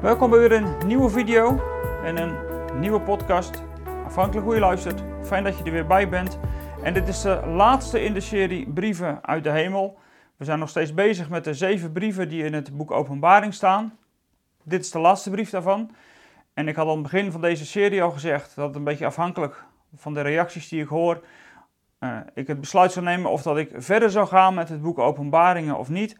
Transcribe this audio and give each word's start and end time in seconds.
Welkom 0.00 0.30
bij 0.30 0.38
weer 0.38 0.52
een 0.52 0.86
nieuwe 0.86 1.10
video 1.10 1.60
en 2.04 2.16
een 2.16 2.36
nieuwe 2.80 3.00
podcast. 3.00 3.62
Afhankelijk 4.04 4.46
hoe 4.46 4.54
je 4.54 4.60
luistert. 4.60 5.02
Fijn 5.22 5.44
dat 5.44 5.58
je 5.58 5.64
er 5.64 5.72
weer 5.72 5.86
bij 5.86 6.08
bent. 6.08 6.38
En 6.82 6.94
dit 6.94 7.08
is 7.08 7.20
de 7.20 7.46
laatste 7.46 8.02
in 8.02 8.14
de 8.14 8.20
serie 8.20 8.72
Brieven 8.72 9.24
uit 9.24 9.44
de 9.44 9.50
Hemel. 9.50 9.98
We 10.36 10.44
zijn 10.44 10.58
nog 10.58 10.68
steeds 10.68 10.94
bezig 10.94 11.28
met 11.28 11.44
de 11.44 11.54
zeven 11.54 11.92
brieven 11.92 12.28
die 12.28 12.44
in 12.44 12.52
het 12.52 12.76
boek 12.76 12.90
Openbaring 12.90 13.54
staan. 13.54 13.98
Dit 14.62 14.80
is 14.80 14.90
de 14.90 14.98
laatste 14.98 15.30
brief 15.30 15.50
daarvan. 15.50 15.90
En 16.54 16.68
ik 16.68 16.76
had 16.76 16.86
aan 16.86 16.92
het 16.92 17.02
begin 17.02 17.32
van 17.32 17.40
deze 17.40 17.66
serie 17.66 18.02
al 18.02 18.10
gezegd 18.10 18.54
dat 18.54 18.66
het 18.66 18.76
een 18.76 18.84
beetje 18.84 19.06
afhankelijk 19.06 19.64
van 19.96 20.14
de 20.14 20.20
reacties 20.20 20.68
die 20.68 20.82
ik 20.82 20.88
hoor, 20.88 21.24
uh, 22.00 22.16
ik 22.34 22.46
het 22.46 22.60
besluit 22.60 22.92
zou 22.92 23.04
nemen 23.04 23.30
of 23.30 23.42
dat 23.42 23.58
ik 23.58 23.70
verder 23.74 24.10
zou 24.10 24.26
gaan 24.26 24.54
met 24.54 24.68
het 24.68 24.82
boek 24.82 24.98
Openbaringen 24.98 25.78
of 25.78 25.88
niet. 25.88 26.16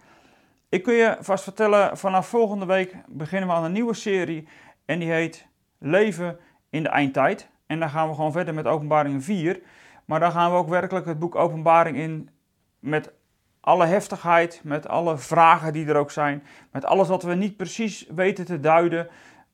Ik 0.70 0.82
kun 0.82 0.94
je 0.94 1.16
vast 1.20 1.44
vertellen, 1.44 1.98
vanaf 1.98 2.28
volgende 2.28 2.66
week 2.66 2.94
beginnen 3.06 3.48
we 3.48 3.54
aan 3.54 3.64
een 3.64 3.72
nieuwe 3.72 3.94
serie 3.94 4.48
en 4.84 4.98
die 4.98 5.10
heet 5.10 5.46
Leven 5.78 6.38
in 6.68 6.82
de 6.82 6.88
Eindtijd. 6.88 7.50
En 7.66 7.80
dan 7.80 7.90
gaan 7.90 8.08
we 8.08 8.14
gewoon 8.14 8.32
verder 8.32 8.54
met 8.54 8.66
Openbaringen 8.66 9.22
4. 9.22 9.60
Maar 10.04 10.20
dan 10.20 10.32
gaan 10.32 10.50
we 10.50 10.56
ook 10.56 10.68
werkelijk 10.68 11.06
het 11.06 11.18
boek 11.18 11.34
Openbaring 11.34 11.96
in 11.96 12.30
met 12.78 13.12
alle 13.60 13.86
heftigheid, 13.86 14.60
met 14.64 14.88
alle 14.88 15.18
vragen 15.18 15.72
die 15.72 15.86
er 15.86 15.96
ook 15.96 16.10
zijn, 16.10 16.42
met 16.72 16.84
alles 16.84 17.08
wat 17.08 17.22
we 17.22 17.34
niet 17.34 17.56
precies 17.56 18.06
weten 18.14 18.44
te 18.44 18.60
duiden 18.60 19.08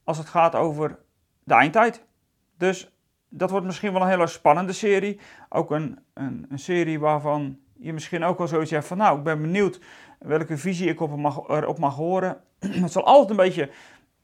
als 0.05 0.19
het 0.19 0.29
gaat 0.29 0.55
over 0.55 0.99
de 1.45 1.55
eindtijd. 1.55 2.05
Dus 2.59 2.93
dat 3.29 3.51
wordt 3.51 3.67
misschien 3.67 3.93
wel 3.93 4.03
een 4.03 4.09
hele 4.09 4.27
spannende 4.27 4.73
serie. 4.73 5.21
Ook 5.49 5.71
een, 5.71 5.99
een, 6.15 6.47
een 6.49 6.59
serie 6.59 7.01
waarvan 7.01 7.59
je 7.79 7.93
misschien 7.93 8.25
ook 8.25 8.39
wel 8.39 8.47
zoiets 8.47 8.71
hebt 8.71 8.87
van, 8.87 8.97
nou, 8.97 9.19
ik 9.19 9.25
ben 9.25 9.41
benieuwd 9.41 9.81
welke 10.19 10.57
visie 10.57 10.89
ik 10.89 11.01
op 11.01 11.17
mag, 11.17 11.49
erop 11.49 11.79
mag 11.79 11.95
horen. 11.95 12.41
het 12.85 12.93
zal 12.93 13.05
altijd 13.05 13.31
een 13.31 13.37
beetje 13.37 13.71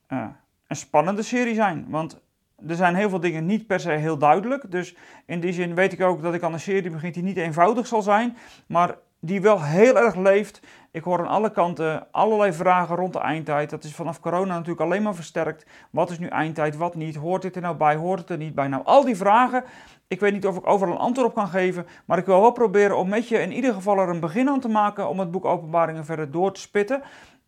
uh, 0.09 0.27
een 0.67 0.77
spannende 0.77 1.23
serie 1.23 1.55
zijn, 1.55 1.87
want 1.89 2.21
er 2.67 2.75
zijn 2.75 2.95
heel 2.95 3.09
veel 3.09 3.21
dingen 3.21 3.47
niet 3.47 3.67
per 3.67 3.81
se 3.81 3.91
heel 3.91 4.19
duidelijk. 4.19 4.71
Dus 4.71 4.97
in 5.27 5.41
die 5.41 5.53
zin 5.53 5.75
weet 5.75 5.93
ik 5.93 6.01
ook 6.01 6.23
dat 6.23 6.35
ik 6.35 6.43
aan 6.43 6.53
een 6.53 6.61
serie 6.61 6.91
begin 6.91 7.13
die 7.13 7.23
niet 7.23 7.37
eenvoudig 7.37 7.87
zal 7.87 8.03
zijn, 8.03 8.37
maar 8.67 8.97
die 9.25 9.41
wel 9.41 9.63
heel 9.63 9.99
erg 9.99 10.15
leeft. 10.15 10.61
Ik 10.91 11.05
hoor 11.05 11.19
aan 11.19 11.27
alle 11.27 11.51
kanten 11.51 12.07
allerlei 12.11 12.53
vragen 12.53 12.97
rond 12.97 13.13
de 13.13 13.19
eindtijd. 13.19 13.71
Dat 13.71 13.85
is 13.85 13.95
vanaf 13.95 14.21
corona 14.21 14.53
natuurlijk 14.53 14.81
alleen 14.81 15.03
maar 15.03 15.15
versterkt. 15.15 15.67
Wat 15.91 16.11
is 16.11 16.19
nu 16.19 16.27
eindtijd, 16.27 16.77
wat 16.77 16.95
niet? 16.95 17.15
Hoort 17.15 17.43
dit 17.43 17.57
er 17.57 17.63
nou 17.63 17.77
bij, 17.77 17.97
hoort 17.97 18.19
het 18.19 18.31
er 18.31 18.37
niet 18.37 18.55
bij? 18.55 18.69
Nou, 18.69 18.85
al 18.85 19.05
die 19.05 19.17
vragen, 19.17 19.65
ik 20.09 20.21
weet 20.21 20.33
niet 20.33 20.47
of 20.47 20.57
ik 20.57 20.67
overal 20.67 20.95
een 20.95 21.01
antwoord 21.01 21.29
op 21.29 21.35
kan 21.35 21.49
geven, 21.49 21.87
maar 22.05 22.19
ik 22.19 22.27
wil 22.27 22.41
wel 22.41 22.53
proberen 22.53 22.97
om 22.97 23.09
met 23.09 23.29
je 23.29 23.39
in 23.39 23.53
ieder 23.53 23.75
geval 23.75 23.99
er 23.99 24.09
een 24.09 24.21
begin 24.21 24.49
aan 24.49 24.61
te 24.61 24.69
maken 24.69 25.09
om 25.09 25.19
het 25.19 25.31
boek 25.31 25.45
Openbaringen 25.45 26.05
verder 26.05 26.31
door 26.31 26.53
te 26.53 26.61
spitten. 26.61 27.03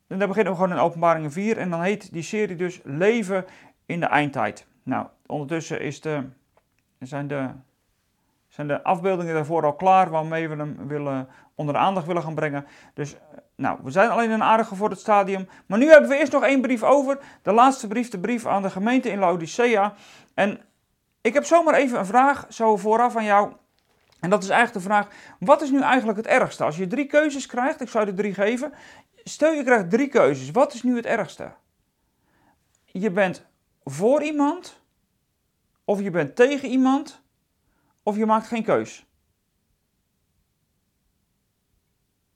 En 0.07 0.19
dan 0.19 0.29
beginnen 0.29 0.53
we 0.53 0.59
gewoon 0.59 0.77
in 0.77 0.83
Openbaringen 0.83 1.33
4 1.33 1.59
en 1.59 1.71
dan 1.71 1.83
heet 1.83 2.13
die 2.13 2.23
serie 2.23 2.57
dus 2.57 2.81
Leven 2.85 3.45
in 3.87 4.01
de 4.01 4.07
eindtijd. 4.07 4.67
Nou, 4.83 5.07
ondertussen 5.27 5.81
is 5.81 6.01
de, 6.01 6.29
zijn 6.99 7.29
de 7.29 7.51
zijn 8.55 8.69
de 8.69 8.83
afbeeldingen 8.83 9.35
daarvoor 9.35 9.65
al 9.65 9.75
klaar 9.75 10.11
waarmee 10.11 10.49
we 10.49 10.57
hem 10.57 10.89
willen, 10.89 11.29
onder 11.55 11.75
de 11.75 11.81
aandacht 11.81 12.07
willen 12.07 12.23
gaan 12.23 12.35
brengen. 12.35 12.67
Dus 12.95 13.17
nou, 13.57 13.79
we 13.83 13.91
zijn 13.91 14.11
alleen 14.11 14.31
een 14.31 14.43
aardig 14.43 14.69
gevorderd 14.69 15.01
stadium. 15.01 15.49
Maar 15.67 15.79
nu 15.79 15.89
hebben 15.91 16.09
we 16.09 16.17
eerst 16.17 16.33
nog 16.33 16.43
één 16.43 16.61
brief 16.61 16.83
over. 16.83 17.19
De 17.43 17.53
laatste 17.53 17.87
brief, 17.87 18.09
de 18.09 18.19
brief 18.19 18.47
aan 18.47 18.63
de 18.63 18.71
gemeente 18.71 19.09
in 19.09 19.19
Laodicea. 19.19 19.95
En 20.35 20.61
ik 21.21 21.35
heb 21.35 21.45
zomaar 21.45 21.75
even 21.75 21.99
een 21.99 22.07
vraag 22.07 22.47
zo 22.49 22.77
vooraf 22.77 23.17
aan 23.17 23.25
jou. 23.25 23.53
En 24.21 24.31
dat 24.31 24.43
is 24.43 24.49
eigenlijk 24.49 24.85
de 24.85 24.93
vraag, 24.93 25.09
wat 25.39 25.63
is 25.63 25.71
nu 25.71 25.81
eigenlijk 25.81 26.19
het 26.19 26.27
ergste? 26.27 26.65
Als 26.65 26.77
je 26.77 26.87
drie 26.87 27.07
keuzes 27.07 27.47
krijgt, 27.47 27.81
ik 27.81 27.89
zou 27.89 28.07
er 28.07 28.15
drie 28.15 28.35
geven. 28.35 28.73
Stel 29.25 29.53
je 29.53 29.65
krijgt 29.65 29.91
drie 29.91 30.09
keuzes, 30.09 30.51
wat 30.51 30.75
is 30.75 30.83
nu 30.83 30.97
het 30.97 31.07
ergste? 31.07 31.53
Je 32.85 33.11
bent 33.11 33.47
voor 33.85 34.23
iemand, 34.23 34.81
of 35.85 36.01
je 36.01 36.11
bent 36.11 36.37
tegen 36.37 36.69
iemand, 36.69 37.23
of 38.03 38.17
je 38.17 38.27
maakt 38.27 38.47
geen 38.47 38.65
keus. 38.65 39.07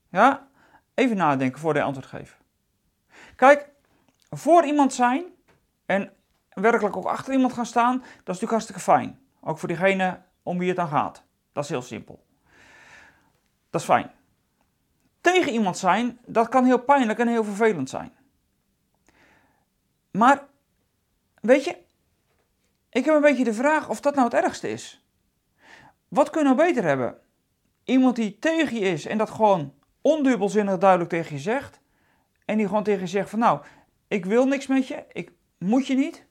Ja, 0.09 0.49
even 0.95 1.17
nadenken 1.17 1.61
voor 1.61 1.75
je 1.75 1.83
antwoord 1.83 2.07
geven. 2.07 2.37
Kijk, 3.37 3.71
voor 4.31 4.65
iemand 4.65 4.95
zijn 4.95 5.25
en 5.87 6.13
werkelijk 6.49 6.97
ook 6.97 7.05
achter 7.05 7.33
iemand 7.33 7.53
gaan 7.53 7.67
staan, 7.67 7.99
dat 7.99 8.09
is 8.09 8.25
natuurlijk 8.25 8.51
hartstikke 8.51 8.81
fijn. 8.81 9.21
Ook 9.41 9.59
voor 9.59 9.69
diegene 9.69 10.23
om 10.43 10.59
wie 10.59 10.69
het 10.69 10.77
dan 10.77 10.89
gaat. 10.89 11.23
Dat 11.53 11.65
is 11.65 11.71
heel 11.71 11.83
simpel. 11.83 12.27
Dat 13.71 13.81
is 13.81 13.87
fijn. 13.87 14.11
Tegen 15.21 15.53
iemand 15.53 15.79
zijn, 15.79 16.19
dat 16.27 16.49
kan 16.49 16.65
heel 16.65 16.83
pijnlijk 16.83 17.19
en 17.19 17.29
heel 17.29 17.45
vervelend 17.45 17.91
zijn. 17.91 18.13
Maar, 20.11 20.47
weet 21.41 21.65
je, 21.65 21.77
ik 22.91 23.05
heb 23.05 23.15
een 23.15 23.21
beetje 23.21 23.45
de 23.45 23.55
vraag 23.55 23.89
of 23.89 24.01
dat 24.01 24.15
nou 24.15 24.27
het 24.27 24.45
ergste 24.45 24.71
is. 24.71 25.07
Wat 26.09 26.31
kun 26.31 26.41
je 26.41 26.47
nou 26.47 26.57
beter 26.57 26.85
hebben? 26.85 27.19
Iemand 27.85 28.17
die 28.17 28.39
tegen 28.39 28.75
je 28.79 28.81
is 28.81 29.07
en 29.07 29.19
dat 29.19 29.31
gewoon 29.31 29.75
ondubbelzinnig 30.13 30.79
duidelijk 30.79 31.11
tegen 31.11 31.37
je 31.37 31.43
zegt. 31.43 31.81
En 32.45 32.57
die 32.57 32.67
gewoon 32.67 32.83
tegen 32.83 33.01
je 33.01 33.07
zegt 33.07 33.31
van 33.31 33.39
nou, 33.39 33.61
ik 34.09 34.25
wil 34.25 34.47
niks 34.47 34.67
met 34.67 34.89
je, 34.89 35.05
ik 35.13 35.33
moet 35.59 35.87
je 35.87 35.95
niet. 35.95 36.27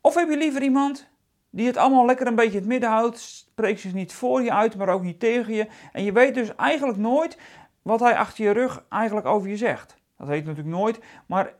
Of 0.00 0.14
heb 0.14 0.28
je 0.28 0.36
liever 0.36 0.62
iemand 0.62 1.08
die 1.50 1.66
het 1.66 1.76
allemaal 1.76 2.06
lekker 2.06 2.26
een 2.26 2.34
beetje 2.34 2.52
in 2.52 2.58
het 2.58 2.66
midden 2.66 2.90
houdt, 2.90 3.18
spreekt 3.18 3.80
zich 3.80 3.92
niet 3.92 4.12
voor 4.12 4.42
je 4.42 4.52
uit, 4.52 4.76
maar 4.76 4.88
ook 4.88 5.02
niet 5.02 5.20
tegen 5.20 5.54
je. 5.54 5.68
En 5.92 6.04
je 6.04 6.12
weet 6.12 6.34
dus 6.34 6.54
eigenlijk 6.54 6.98
nooit 6.98 7.38
wat 7.82 8.00
hij 8.00 8.16
achter 8.16 8.44
je 8.44 8.50
rug 8.50 8.84
eigenlijk 8.88 9.26
over 9.26 9.48
je 9.48 9.56
zegt. 9.56 9.96
Dat 10.16 10.26
weet 10.26 10.40
je 10.40 10.46
natuurlijk 10.46 10.76
nooit, 10.76 11.00
maar 11.26 11.54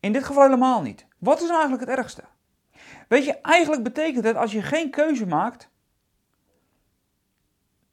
in 0.00 0.12
dit 0.12 0.24
geval 0.24 0.42
helemaal 0.42 0.82
niet. 0.82 1.06
Wat 1.18 1.40
is 1.40 1.48
nou 1.48 1.58
eigenlijk 1.58 1.88
het 1.88 1.98
ergste? 1.98 2.22
Weet 3.08 3.24
je, 3.24 3.40
eigenlijk 3.40 3.82
betekent 3.82 4.24
het 4.24 4.36
als 4.36 4.52
je 4.52 4.62
geen 4.62 4.90
keuze 4.90 5.26
maakt, 5.26 5.70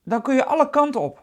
dan 0.03 0.21
kun 0.21 0.35
je 0.35 0.45
alle 0.45 0.69
kanten 0.69 1.01
op. 1.01 1.22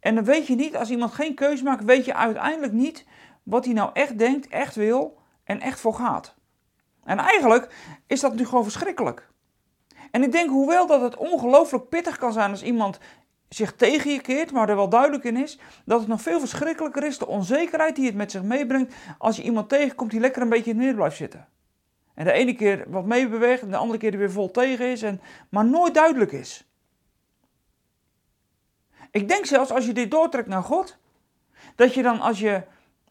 En 0.00 0.14
dan 0.14 0.24
weet 0.24 0.46
je 0.46 0.54
niet, 0.54 0.76
als 0.76 0.90
iemand 0.90 1.12
geen 1.12 1.34
keuze 1.34 1.64
maakt, 1.64 1.84
weet 1.84 2.04
je 2.04 2.14
uiteindelijk 2.14 2.72
niet 2.72 3.04
wat 3.42 3.64
hij 3.64 3.74
nou 3.74 3.90
echt 3.92 4.18
denkt, 4.18 4.48
echt 4.48 4.74
wil 4.74 5.18
en 5.44 5.60
echt 5.60 5.80
voor 5.80 5.94
gaat. 5.94 6.34
En 7.04 7.18
eigenlijk 7.18 7.74
is 8.06 8.20
dat 8.20 8.34
nu 8.34 8.44
gewoon 8.44 8.62
verschrikkelijk. 8.62 9.28
En 10.10 10.22
ik 10.22 10.32
denk, 10.32 10.50
hoewel 10.50 10.86
dat 10.86 11.00
het 11.00 11.16
ongelooflijk 11.16 11.88
pittig 11.88 12.18
kan 12.18 12.32
zijn 12.32 12.50
als 12.50 12.62
iemand 12.62 12.98
zich 13.48 13.72
tegen 13.72 14.10
je 14.12 14.20
keert, 14.20 14.52
maar 14.52 14.68
er 14.68 14.76
wel 14.76 14.88
duidelijk 14.88 15.24
in 15.24 15.36
is, 15.36 15.58
dat 15.84 16.00
het 16.00 16.08
nog 16.08 16.22
veel 16.22 16.40
verschrikkelijker 16.40 17.04
is, 17.04 17.18
de 17.18 17.26
onzekerheid 17.26 17.96
die 17.96 18.06
het 18.06 18.14
met 18.14 18.30
zich 18.30 18.42
meebrengt, 18.42 18.94
als 19.18 19.36
je 19.36 19.42
iemand 19.42 19.68
tegenkomt 19.68 20.10
die 20.10 20.20
lekker 20.20 20.42
een 20.42 20.48
beetje 20.48 20.70
in 20.70 20.70
het 20.70 20.78
midden 20.78 20.96
blijft 20.96 21.16
zitten. 21.16 21.48
En 22.14 22.24
de 22.24 22.32
ene 22.32 22.54
keer 22.54 22.84
wat 22.88 23.04
meebeweegt 23.04 23.62
en 23.62 23.70
de 23.70 23.76
andere 23.76 23.98
keer 23.98 24.12
er 24.12 24.18
weer 24.18 24.32
vol 24.32 24.50
tegen 24.50 24.86
is, 24.86 25.02
en, 25.02 25.20
maar 25.48 25.64
nooit 25.64 25.94
duidelijk 25.94 26.32
is. 26.32 26.67
Ik 29.10 29.28
denk 29.28 29.46
zelfs 29.46 29.70
als 29.70 29.86
je 29.86 29.92
dit 29.92 30.10
doortrekt 30.10 30.48
naar 30.48 30.62
God, 30.62 30.96
dat 31.74 31.94
je 31.94 32.02
dan 32.02 32.20
als 32.20 32.38
je, 32.38 32.62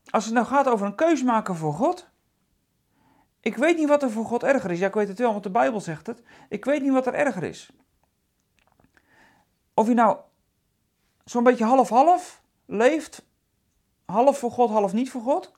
als 0.10 0.26
het 0.26 0.34
nou 0.34 0.46
gaat 0.46 0.68
over 0.68 0.86
een 0.86 0.96
keuze 0.96 1.26
maken 1.26 1.56
voor 1.56 1.74
God, 1.74 2.10
ik 3.40 3.56
weet 3.56 3.78
niet 3.78 3.88
wat 3.88 4.04
er 4.04 4.12
voor 4.12 4.26
God 4.26 4.44
erger 4.44 4.72
is. 4.72 4.80
Ja, 4.80 4.88
ik 4.88 4.94
weet 4.94 5.08
het 5.08 5.20
wel, 5.20 5.32
want 5.32 5.44
de 5.44 5.50
Bijbel 5.50 5.82
zegt 5.82 6.08
het. 6.08 6.22
Ik 6.50 6.66
weet 6.66 6.82
niet 6.82 6.92
wat 6.92 7.08
er 7.08 7.14
erger 7.14 7.44
is. 7.44 7.70
Of 9.74 9.88
je 9.88 9.94
nou 9.94 10.18
zo'n 11.26 11.44
beetje 11.44 11.66
half-half 11.66 12.42
leeft, 12.66 13.26
half 14.06 14.40
voor 14.40 14.52
God, 14.52 14.70
half 14.70 14.94
niet 14.94 15.12
voor 15.12 15.22
God. 15.22 15.52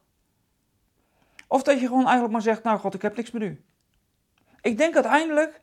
Of 1.47 1.63
dat 1.63 1.79
je 1.79 1.87
gewoon 1.87 2.03
eigenlijk 2.03 2.31
maar 2.31 2.41
zegt, 2.41 2.63
nou 2.63 2.79
God, 2.79 2.93
ik 2.93 3.01
heb 3.01 3.15
niks 3.15 3.31
met 3.31 3.41
u. 3.41 3.63
Ik 4.61 4.77
denk 4.77 4.93
uiteindelijk 4.93 5.61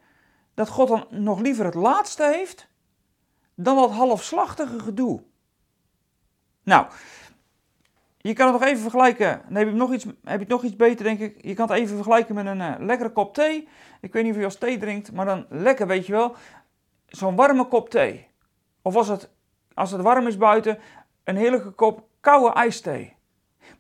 dat 0.55 0.69
God 0.69 0.89
dan 0.89 1.07
nog 1.11 1.41
liever 1.41 1.65
het 1.65 1.75
laatste 1.75 2.25
heeft 2.25 2.69
dan 3.57 3.77
dat 3.77 3.91
halfslachtige 3.91 4.79
gedoe. 4.79 5.23
Nou, 6.63 6.87
je 8.17 8.33
kan 8.33 8.53
het 8.53 8.61
nog 8.61 8.69
even 8.69 8.83
vergelijken. 8.83 9.43
Dan 9.47 9.57
heb 9.57 9.69
je 9.69 9.75
nog 9.75 9.93
iets, 9.93 10.07
heb 10.25 10.41
je 10.41 10.47
nog 10.49 10.63
iets 10.63 10.77
beter, 10.77 11.05
denk 11.05 11.21
ik. 11.21 11.45
Je 11.45 11.55
kan 11.55 11.69
het 11.69 11.79
even 11.79 11.95
vergelijken 11.95 12.35
met 12.35 12.47
een 12.47 12.61
uh, 12.61 12.75
lekkere 12.79 13.11
kop 13.11 13.35
thee. 13.35 13.69
Ik 14.01 14.13
weet 14.13 14.23
niet 14.23 14.33
of 14.33 14.39
je 14.39 14.45
als 14.45 14.59
thee 14.59 14.79
drinkt, 14.79 15.13
maar 15.13 15.27
dan 15.27 15.47
lekker, 15.49 15.87
weet 15.87 16.07
je 16.07 16.13
wel. 16.13 16.35
Zo'n 17.07 17.37
warme 17.37 17.69
kop 17.69 17.91
thee. 17.91 18.29
Of 18.83 18.97
als 18.97 19.09
het, 19.09 19.31
als 19.75 19.91
het 19.91 20.01
warm 20.01 20.27
is 20.27 20.37
buiten, 20.37 20.79
een 21.25 21.37
heerlijke 21.37 21.71
kop 21.71 22.09
koude 22.21 22.55
ijsthee. 22.55 23.17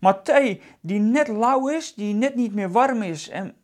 Maar 0.00 0.22
thee 0.22 0.62
die 0.80 1.00
net 1.00 1.28
lauw 1.28 1.68
is, 1.68 1.94
die 1.94 2.14
net 2.14 2.34
niet 2.34 2.54
meer 2.54 2.70
warm 2.70 3.02
is. 3.02 3.28
En 3.28 3.56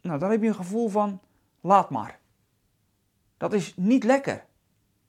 nou, 0.00 0.18
dan 0.18 0.30
heb 0.30 0.42
je 0.42 0.48
een 0.48 0.54
gevoel 0.54 0.88
van, 0.88 1.20
laat 1.60 1.90
maar. 1.90 2.18
Dat 3.36 3.52
is 3.52 3.74
niet 3.76 4.04
lekker. 4.04 4.44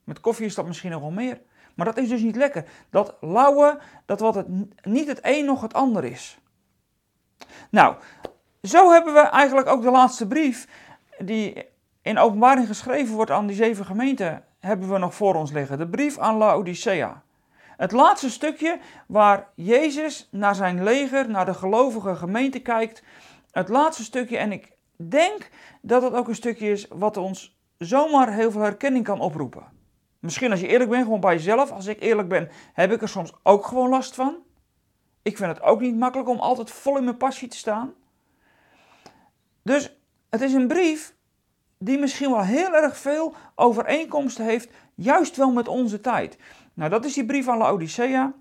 Met 0.04 0.20
koffie 0.20 0.46
is 0.46 0.56
dat 0.56 0.66
misschien 0.66 0.92
nog 0.92 1.02
wel 1.02 1.12
meer. 1.12 1.42
Maar 1.76 1.86
dat 1.86 1.98
is 1.98 2.10
dus 2.10 2.22
niet 2.22 2.36
lekker. 2.36 2.66
Dat 2.90 3.16
lauwe, 3.22 3.80
dat 4.06 4.20
wat 4.20 4.36
het 4.36 4.48
niet 4.86 5.08
het 5.08 5.20
een 5.22 5.46
nog 5.46 5.62
het 5.62 5.74
ander 5.74 6.04
is. 6.04 6.40
Nou, 7.70 7.96
zo 8.62 8.92
hebben 8.92 9.14
we 9.14 9.20
eigenlijk 9.20 9.68
ook 9.68 9.82
de 9.82 9.92
laatste 9.92 10.28
brief 10.28 10.68
die 11.20 11.66
in 12.02 12.18
openbaring 12.18 12.68
geschreven 12.68 13.16
wordt 13.16 13.32
aan 13.32 13.48
die 13.48 13.56
zeven 13.56 13.86
gemeenten, 13.86 14.44
hebben 14.60 14.90
we 14.90 14.98
nog 14.98 15.16
voor 15.16 15.36
ons 15.36 15.52
liggen. 15.52 15.78
De 15.78 15.88
brief 15.88 16.18
aan 16.18 16.38
Laodicea. 16.38 17.24
Het 17.78 17.92
laatste 17.92 18.30
stukje 18.30 18.80
waar 19.08 19.48
Jezus 19.56 20.28
naar 20.32 20.56
zijn 20.56 20.84
leger, 20.84 21.30
naar 21.30 21.46
de 21.46 21.54
gelovige 21.54 22.16
gemeente 22.16 22.60
kijkt. 22.60 23.04
Het 23.52 23.70
laatste 23.70 24.04
stukje, 24.04 24.38
en 24.38 24.52
ik 24.52 24.72
denk 24.96 25.50
dat 25.82 26.02
het 26.02 26.14
ook 26.14 26.28
een 26.28 26.36
stukje 26.36 26.72
is 26.72 26.88
wat 26.90 27.18
ons 27.18 27.60
zomaar 27.78 28.34
heel 28.34 28.52
veel 28.52 28.62
herkenning 28.62 29.06
kan 29.06 29.20
oproepen. 29.20 29.81
Misschien 30.22 30.52
als 30.52 30.60
je 30.60 30.68
eerlijk 30.68 30.90
bent, 30.90 31.04
gewoon 31.04 31.20
bij 31.20 31.34
jezelf. 31.34 31.72
Als 31.72 31.86
ik 31.86 32.02
eerlijk 32.02 32.28
ben, 32.28 32.50
heb 32.74 32.92
ik 32.92 33.02
er 33.02 33.10
soms 33.10 33.34
ook 33.44 33.66
gewoon 33.66 33.90
last 33.90 34.16
van. 34.16 34.36
Ik 35.22 35.38
vind 35.38 35.50
het 35.50 35.62
ook 35.62 35.80
niet 35.80 35.98
makkelijk 35.98 36.30
om 36.30 36.40
altijd 36.40 36.72
vol 36.72 36.98
in 36.98 37.04
mijn 37.04 37.18
passie 37.18 37.48
te 37.48 37.58
staan. 37.58 37.94
Dus 39.62 39.98
het 40.30 40.42
is 40.42 40.54
een 40.54 40.68
brief 40.68 41.16
die 41.78 42.00
misschien 42.00 42.32
wel 42.32 42.42
heel 42.44 42.76
erg 42.76 42.98
veel 42.98 43.34
overeenkomsten 43.56 44.46
heeft, 44.46 44.70
juist 44.96 45.38
wel 45.38 45.52
met 45.52 45.68
onze 45.68 46.02
tijd. 46.02 46.38
Nou, 46.74 46.90
dat 46.90 47.06
is 47.06 47.14
die 47.14 47.26
brief 47.26 47.48
aan 47.48 47.58
Laodicea, 47.58 48.34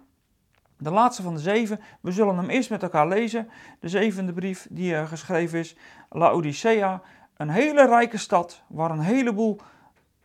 de 0.76 0.90
laatste 0.90 1.22
van 1.22 1.34
de 1.34 1.40
zeven. 1.40 1.80
We 2.00 2.12
zullen 2.12 2.36
hem 2.36 2.50
eerst 2.50 2.70
met 2.70 2.82
elkaar 2.82 3.08
lezen. 3.08 3.50
De 3.80 3.88
zevende 3.88 4.32
brief 4.32 4.66
die 4.70 5.06
geschreven 5.06 5.58
is, 5.58 5.76
Laodicea, 6.10 7.02
een 7.36 7.50
hele 7.50 7.86
rijke 7.86 8.16
stad 8.16 8.62
waar 8.66 8.90
een 8.90 9.00
heleboel 9.00 9.60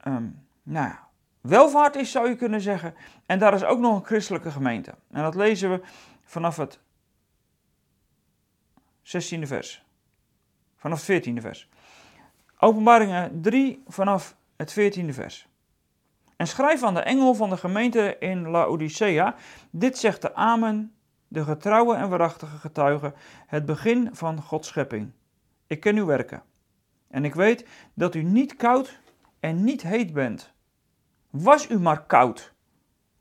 um, 0.07 0.47
nou 0.63 0.87
ja, 0.87 1.04
welvaart 1.47 1.95
is, 1.95 2.11
zou 2.11 2.29
je 2.29 2.35
kunnen 2.35 2.61
zeggen. 2.61 2.95
En 3.25 3.39
daar 3.39 3.53
is 3.53 3.63
ook 3.63 3.79
nog 3.79 3.95
een 3.95 4.05
christelijke 4.05 4.51
gemeente. 4.51 4.93
En 5.11 5.21
dat 5.23 5.35
lezen 5.35 5.71
we 5.71 5.81
vanaf 6.23 6.57
het 6.57 6.79
16e 9.03 9.47
vers. 9.47 9.83
Vanaf 10.75 11.07
het 11.07 11.27
14e 11.27 11.41
vers. 11.41 11.69
Openbaringen 12.59 13.41
3 13.41 13.83
vanaf 13.87 14.35
het 14.55 14.71
14e 14.79 15.09
vers. 15.09 15.47
En 16.35 16.47
schrijf 16.47 16.83
aan 16.83 16.93
de 16.93 16.99
engel 16.99 17.33
van 17.33 17.49
de 17.49 17.57
gemeente 17.57 18.15
in 18.19 18.49
Laodicea: 18.49 19.35
Dit 19.69 19.97
zegt 19.97 20.21
de 20.21 20.33
Amen, 20.33 20.93
de 21.27 21.43
getrouwe 21.43 21.95
en 21.95 22.09
waarachtige 22.09 22.57
getuige, 22.57 23.13
het 23.47 23.65
begin 23.65 24.09
van 24.11 24.41
Gods 24.41 24.67
schepping. 24.67 25.11
Ik 25.67 25.79
ken 25.79 25.95
uw 25.95 26.05
werken. 26.05 26.43
En 27.07 27.25
ik 27.25 27.35
weet 27.35 27.67
dat 27.93 28.15
u 28.15 28.23
niet 28.23 28.55
koud 28.55 28.99
en 29.39 29.63
niet 29.63 29.81
heet 29.81 30.13
bent. 30.13 30.53
Was 31.37 31.69
u 31.69 31.79
maar 31.79 32.05
koud 32.05 32.53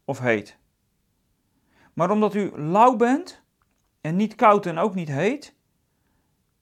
of 0.05 0.19
heet. 0.19 0.59
Maar 1.93 2.11
omdat 2.11 2.35
u 2.35 2.53
lauw 2.59 2.97
bent 2.97 3.43
en 4.01 4.17
niet 4.17 4.35
koud 4.35 4.67
en 4.67 4.79
ook 4.79 4.95
niet 4.95 5.09
heet, 5.09 5.55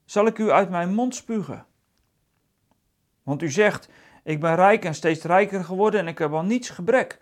zal 0.04 0.26
ik 0.26 0.38
u 0.38 0.50
uit 0.50 0.70
mijn 0.70 0.94
mond 0.94 1.14
spugen. 1.14 1.66
Want 3.22 3.42
u 3.42 3.50
zegt: 3.50 3.88
Ik 4.22 4.40
ben 4.40 4.54
rijk 4.54 4.84
en 4.84 4.94
steeds 4.94 5.24
rijker 5.24 5.64
geworden 5.64 6.00
en 6.00 6.06
ik 6.06 6.18
heb 6.18 6.32
al 6.32 6.42
niets 6.42 6.70
gebrek. 6.70 7.20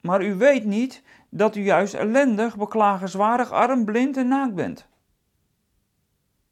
Maar 0.00 0.24
u 0.24 0.34
weet 0.34 0.64
niet 0.64 1.02
dat 1.28 1.56
u 1.56 1.62
juist 1.62 1.94
ellendig, 1.94 2.56
beklagenswaardig, 2.56 3.50
arm, 3.50 3.84
blind 3.84 4.16
en 4.16 4.28
naakt 4.28 4.54
bent. 4.54 4.88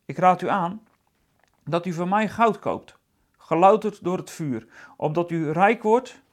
Ik 0.04 0.18
raad 0.18 0.42
u 0.42 0.48
aan 0.48 0.82
dat 1.64 1.86
u 1.86 1.92
van 1.92 2.08
mij 2.08 2.28
goud 2.28 2.58
koopt, 2.58 2.98
gelouterd 3.38 4.04
door 4.04 4.16
het 4.16 4.30
vuur, 4.30 4.66
opdat 4.96 5.30
u 5.30 5.50
rijk 5.50 5.82
wordt 5.82 6.26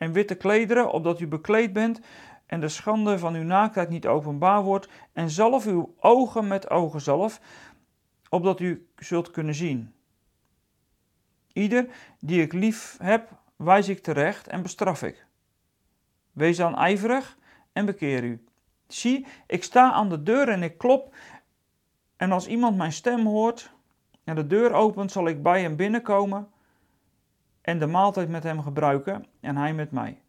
en 0.00 0.12
witte 0.12 0.34
klederen, 0.34 0.90
opdat 0.90 1.20
u 1.20 1.26
bekleed 1.26 1.72
bent 1.72 2.00
en 2.46 2.60
de 2.60 2.68
schande 2.68 3.18
van 3.18 3.34
uw 3.34 3.42
naaktheid 3.42 3.88
niet 3.88 4.06
openbaar 4.06 4.62
wordt, 4.62 4.88
en 5.12 5.30
zalf 5.30 5.66
uw 5.66 5.94
ogen 5.98 6.48
met 6.48 6.70
ogenzalf, 6.70 7.40
opdat 8.28 8.60
u 8.60 8.88
zult 8.96 9.30
kunnen 9.30 9.54
zien. 9.54 9.92
Ieder 11.52 11.88
die 12.20 12.42
ik 12.42 12.52
lief 12.52 12.96
heb, 13.02 13.30
wijs 13.56 13.88
ik 13.88 14.02
terecht 14.02 14.46
en 14.46 14.62
bestraf 14.62 15.02
ik. 15.02 15.26
Wees 16.32 16.56
dan 16.56 16.76
ijverig 16.76 17.38
en 17.72 17.86
bekeer 17.86 18.24
u. 18.24 18.44
Zie, 18.86 19.26
ik 19.46 19.64
sta 19.64 19.92
aan 19.92 20.08
de 20.08 20.22
deur 20.22 20.48
en 20.48 20.62
ik 20.62 20.78
klop, 20.78 21.14
en 22.16 22.32
als 22.32 22.46
iemand 22.46 22.76
mijn 22.76 22.92
stem 22.92 23.26
hoort 23.26 23.72
en 24.24 24.34
de 24.34 24.46
deur 24.46 24.72
opent, 24.72 25.12
zal 25.12 25.26
ik 25.26 25.42
bij 25.42 25.62
hem 25.62 25.76
binnenkomen 25.76 26.48
en 27.70 27.78
de 27.78 27.86
maaltijd 27.86 28.28
met 28.28 28.42
hem 28.42 28.62
gebruiken 28.62 29.26
en 29.40 29.56
hij 29.56 29.74
met 29.74 29.90
mij. 29.90 30.22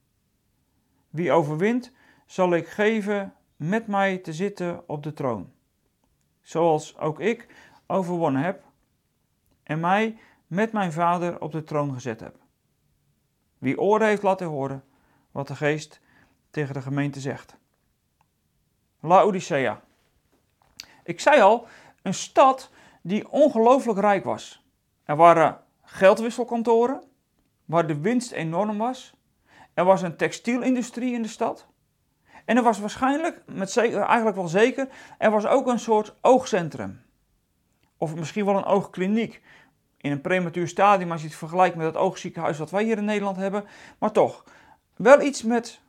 Wie 1.09 1.31
overwint, 1.31 1.91
zal 2.25 2.53
ik 2.53 2.67
geven 2.67 3.33
met 3.55 3.87
mij 3.87 4.17
te 4.17 4.33
zitten 4.33 4.89
op 4.89 5.03
de 5.03 5.13
troon, 5.13 5.51
zoals 6.41 6.97
ook 6.97 7.19
ik 7.19 7.47
overwonnen 7.87 8.41
heb 8.41 8.63
en 9.63 9.79
mij 9.79 10.19
met 10.47 10.71
mijn 10.71 10.91
vader 10.91 11.41
op 11.41 11.51
de 11.51 11.63
troon 11.63 11.93
gezet 11.93 12.19
heb. 12.19 12.35
Wie 13.57 13.79
oren 13.79 14.07
heeft, 14.07 14.23
laten 14.23 14.47
horen 14.47 14.83
wat 15.31 15.47
de 15.47 15.55
geest 15.55 16.01
tegen 16.49 16.73
de 16.73 16.81
gemeente 16.81 17.19
zegt. 17.19 17.57
Laodicea. 18.99 19.81
Ik 21.03 21.19
zei 21.19 21.41
al, 21.41 21.67
een 22.01 22.13
stad 22.13 22.71
die 23.01 23.29
ongelooflijk 23.29 23.99
rijk 23.99 24.23
was. 24.23 24.65
Er 25.03 25.15
waren 25.15 25.63
geldwisselkantoren, 25.81 27.09
waar 27.71 27.87
de 27.87 27.99
winst 27.99 28.31
enorm 28.31 28.77
was. 28.77 29.13
Er 29.73 29.85
was 29.85 30.01
een 30.01 30.15
textielindustrie 30.15 31.13
in 31.13 31.21
de 31.21 31.27
stad. 31.27 31.67
En 32.45 32.57
er 32.57 32.63
was 32.63 32.79
waarschijnlijk, 32.79 33.43
met 33.45 33.77
eigenlijk 33.77 34.35
wel 34.35 34.47
zeker, 34.47 34.87
er 35.17 35.31
was 35.31 35.45
ook 35.45 35.67
een 35.67 35.79
soort 35.79 36.15
oogcentrum. 36.21 37.01
Of 37.97 38.15
misschien 38.15 38.45
wel 38.45 38.57
een 38.57 38.65
oogkliniek. 38.65 39.41
In 39.97 40.11
een 40.11 40.21
prematuur 40.21 40.67
stadium 40.67 41.11
als 41.11 41.21
je 41.21 41.27
het 41.27 41.35
vergelijkt 41.35 41.75
met 41.75 41.85
het 41.85 41.95
oogziekenhuis 41.95 42.57
wat 42.57 42.71
wij 42.71 42.83
hier 42.83 42.97
in 42.97 43.05
Nederland 43.05 43.37
hebben. 43.37 43.65
Maar 43.99 44.11
toch, 44.11 44.43
wel 44.95 45.21
iets 45.21 45.43
met 45.43 45.81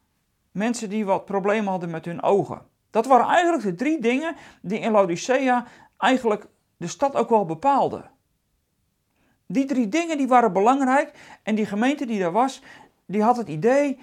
mensen 0.51 0.89
die 0.89 1.05
wat 1.05 1.25
problemen 1.25 1.71
hadden 1.71 1.91
met 1.91 2.05
hun 2.05 2.23
ogen. 2.23 2.63
Dat 2.91 3.07
waren 3.07 3.27
eigenlijk 3.27 3.63
de 3.63 3.75
drie 3.75 4.01
dingen 4.01 4.37
die 4.61 4.79
in 4.79 4.93
Laodicea 4.93 5.67
eigenlijk 5.99 6.47
de 6.77 6.87
stad 6.87 7.15
ook 7.15 7.29
wel 7.29 7.45
bepaalden. 7.45 8.11
Die 9.53 9.65
drie 9.65 9.89
dingen 9.89 10.17
die 10.17 10.29
waren 10.29 10.53
belangrijk 10.53 11.13
en 11.43 11.55
die 11.55 11.67
gemeente 11.67 12.07
die 12.07 12.21
daar 12.21 12.33
was, 12.33 12.63
die 13.07 13.23
had 13.23 13.37
het 13.37 13.49
idee, 13.49 13.99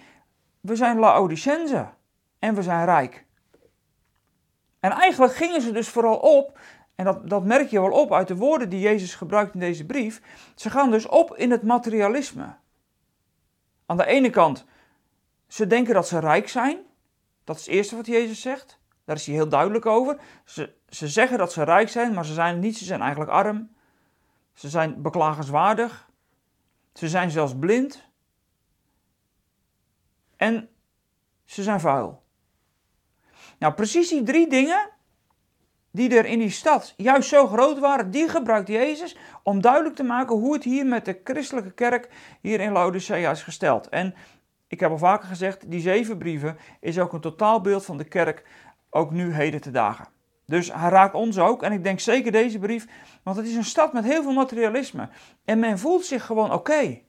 we 0.60 0.76
zijn 0.76 1.00
Laodicense 1.00 1.90
en 2.40 2.56
we 2.56 2.62
zijn 2.62 2.86
rijk. 2.86 3.26
En 4.80 4.92
eigenlijk 4.92 5.34
gingen 5.34 5.62
ze 5.62 5.72
dus 5.72 5.90
vooral 5.90 6.18
op, 6.18 6.60
en 6.96 7.06
dat, 7.06 7.30
dat 7.30 7.44
merk 7.44 7.70
je 7.70 7.82
wel 7.82 7.92
op 7.92 8.14
uit 8.14 8.28
de 8.28 8.36
woorden 8.36 8.70
die 8.70 8.80
Jezus 8.80 9.16
gebruikt 9.16 9.54
in 9.54 9.60
deze 9.60 9.86
brief, 9.86 10.22
ze 10.56 10.70
gaan 10.70 10.92
dus 10.92 11.08
op 11.08 11.36
in 11.36 11.52
het 11.52 11.64
materialisme. 11.64 12.56
Aan 13.86 13.98
de 13.98 14.06
ene 14.06 14.30
kant, 14.30 14.66
ze 15.48 15.68
denken 15.68 15.94
dat 15.94 16.08
ze 16.08 16.20
rijk 16.20 16.50
zijn, 16.50 16.78
dat 17.44 17.56
is 17.56 17.66
het 17.66 17.76
eerste 17.76 17.96
wat 17.96 18.06
Jezus 18.06 18.42
zegt, 18.42 18.80
daar 19.06 19.16
is 19.16 19.26
hij 19.26 19.36
heel 19.36 19.50
duidelijk 19.50 19.86
over. 19.86 20.18
Ze, 20.46 20.74
ze 20.90 21.08
zeggen 21.08 21.38
dat 21.38 21.52
ze 21.52 21.64
rijk 21.64 21.90
zijn, 21.90 22.14
maar 22.14 22.26
ze 22.26 22.34
zijn 22.34 22.60
niet, 22.60 22.78
ze 22.78 22.86
zijn 22.86 23.02
eigenlijk 23.02 23.32
arm. 23.32 23.70
Ze 24.60 24.70
zijn 24.70 25.02
beklagenswaardig. 25.02 26.10
Ze 26.94 27.10
zijn 27.10 27.32
zelfs 27.32 27.56
blind. 27.60 28.04
En 30.36 30.70
ze 31.46 31.64
zijn 31.64 31.80
vuil. 31.80 32.24
Nou, 33.60 33.74
precies 33.74 34.10
die 34.10 34.24
drie 34.24 34.50
dingen 34.50 34.90
die 35.92 36.18
er 36.18 36.26
in 36.26 36.40
die 36.40 36.50
stad 36.50 36.94
juist 36.98 37.30
zo 37.30 37.48
groot 37.48 37.80
waren, 37.80 38.12
die 38.12 38.30
gebruikt 38.30 38.68
Jezus 38.68 39.18
om 39.44 39.62
duidelijk 39.62 39.96
te 39.96 40.04
maken 40.04 40.36
hoe 40.36 40.54
het 40.54 40.64
hier 40.64 40.86
met 40.86 41.06
de 41.06 41.22
christelijke 41.24 41.72
kerk 41.72 42.10
hier 42.42 42.60
in 42.60 42.72
Laodicea 42.72 43.32
is 43.32 43.44
gesteld. 43.44 43.90
En 43.90 44.16
ik 44.68 44.80
heb 44.80 44.92
al 44.92 44.98
vaker 44.98 45.28
gezegd, 45.28 45.72
die 45.72 45.82
zeven 45.82 46.18
brieven 46.18 46.58
is 46.80 47.00
ook 47.00 47.14
een 47.14 47.22
totaalbeeld 47.22 47.86
van 47.86 47.98
de 47.98 48.08
kerk, 48.08 48.46
ook 48.90 49.12
nu 49.12 49.34
heden 49.34 49.62
te 49.62 49.72
dagen. 49.72 50.19
Dus 50.50 50.74
hij 50.74 50.90
raakt 50.90 51.14
ons 51.14 51.38
ook. 51.38 51.64
En 51.64 51.72
ik 51.72 51.84
denk 51.84 52.00
zeker 52.00 52.32
deze 52.32 52.60
brief. 52.60 52.88
Want 53.24 53.38
het 53.38 53.46
is 53.46 53.56
een 53.56 53.64
stad 53.64 53.94
met 53.94 54.04
heel 54.04 54.24
veel 54.24 54.34
materialisme. 54.34 55.10
En 55.46 55.60
men 55.60 55.80
voelt 55.80 56.06
zich 56.06 56.26
gewoon 56.26 56.52
oké. 56.52 57.02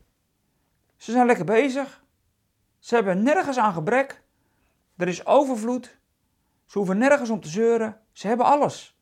Ze 0.97 1.11
zijn 1.13 1.27
lekker 1.27 1.45
bezig. 1.45 2.05
Ze 2.79 2.95
hebben 2.95 3.23
nergens 3.23 3.59
aan 3.59 3.73
gebrek. 3.73 4.23
Er 4.97 5.09
is 5.09 5.27
overvloed. 5.27 5.99
Ze 6.67 6.79
hoeven 6.79 6.99
nergens 6.99 7.31
om 7.31 7.41
te 7.41 7.49
zeuren. 7.49 8.01
Ze 8.13 8.27
hebben 8.27 8.47
alles. 8.47 8.99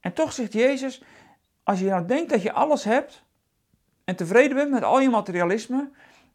En 0.00 0.12
toch 0.12 0.32
zegt 0.32 0.52
Jezus: 0.52 1.02
Als 1.62 1.80
je 1.80 1.88
nou 1.88 2.06
denkt 2.06 2.30
dat 2.30 2.42
je 2.42 2.52
alles 2.52 2.84
hebt. 2.84 3.24
en 4.04 4.16
tevreden 4.16 4.56
bent 4.56 4.70
met 4.70 4.82
al 4.82 5.00
je 5.00 5.10
materialisme. 5.10 5.90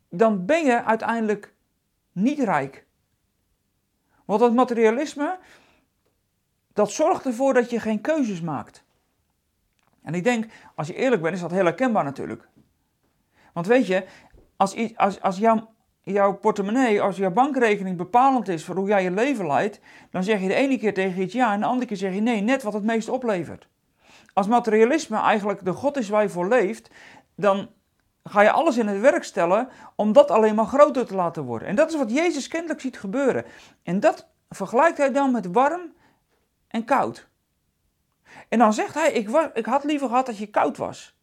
dan 0.10 0.46
ben 0.46 0.66
je 0.66 0.84
uiteindelijk 0.84 1.54
niet 2.12 2.40
rijk. 2.40 2.86
Want 4.26 4.40
dat 4.40 4.54
materialisme, 4.54 5.40
dat 6.74 6.92
zorgt 6.92 7.26
ervoor 7.26 7.54
dat 7.54 7.70
je 7.70 7.80
geen 7.80 8.02
keuzes 8.02 8.42
maakt. 8.42 8.84
En 10.04 10.14
ik 10.14 10.24
denk, 10.24 10.46
als 10.76 10.88
je 10.88 10.96
eerlijk 10.96 11.22
bent, 11.22 11.36
is 11.36 11.42
dat 11.42 11.52
heel 11.52 11.66
herkenbaar 11.66 12.04
natuurlijk. 12.04 12.48
Want 13.54 13.68
weet 13.68 13.88
je, 13.88 14.06
als, 14.58 14.96
als, 14.96 15.22
als 15.22 15.38
jouw, 15.38 15.70
jouw 16.02 16.34
portemonnee, 16.34 17.02
als 17.02 17.18
jouw 17.18 17.32
bankrekening 17.32 17.98
bepalend 17.98 18.48
is 18.48 18.66
voor 18.66 18.76
hoe 18.76 18.88
jij 18.88 19.04
je 19.04 19.12
leven 19.12 19.48
leidt, 19.48 19.80
dan 20.12 20.24
zeg 20.24 20.42
je 20.42 20.48
de 20.48 20.54
ene 20.54 20.78
keer 20.78 20.94
tegen 20.94 21.22
iets 21.22 21.34
ja 21.34 21.54
en 21.54 21.60
de 21.60 21.66
andere 21.66 21.88
keer 21.88 21.98
zeg 21.98 22.14
je 22.14 22.22
nee, 22.22 22.42
net 22.42 22.64
wat 22.64 22.74
het 22.74 22.84
meest 22.84 23.10
oplevert. 23.10 23.68
Als 24.34 24.48
materialisme 24.48 25.18
eigenlijk 25.18 25.66
de 25.66 25.74
God 25.74 25.98
is 25.98 26.10
waar 26.10 26.22
je 26.22 26.30
voor 26.30 26.48
leeft, 26.48 26.90
dan 27.36 27.70
ga 28.24 28.42
je 28.42 28.52
alles 28.52 28.78
in 28.78 28.88
het 28.88 29.00
werk 29.00 29.24
stellen 29.24 29.70
om 29.96 30.14
dat 30.14 30.32
alleen 30.32 30.56
maar 30.56 30.66
groter 30.66 31.06
te 31.06 31.16
laten 31.16 31.44
worden. 31.44 31.68
En 31.68 31.76
dat 31.76 31.90
is 31.90 31.98
wat 31.98 32.12
Jezus 32.12 32.48
kennelijk 32.48 32.82
ziet 32.82 33.00
gebeuren. 33.00 33.46
En 33.84 34.00
dat 34.00 34.28
vergelijkt 34.50 34.98
hij 34.98 35.12
dan 35.12 35.32
met 35.32 35.52
warm 35.52 35.94
en 36.72 36.86
koud. 36.86 37.30
En 38.50 38.60
dan 38.60 38.74
zegt 38.74 38.94
hij, 38.94 39.12
ik, 39.12 39.30
ik 39.54 39.66
had 39.66 39.84
liever 39.84 40.08
gehad 40.08 40.26
dat 40.26 40.38
je 40.38 40.50
koud 40.50 40.78
was. 40.78 41.18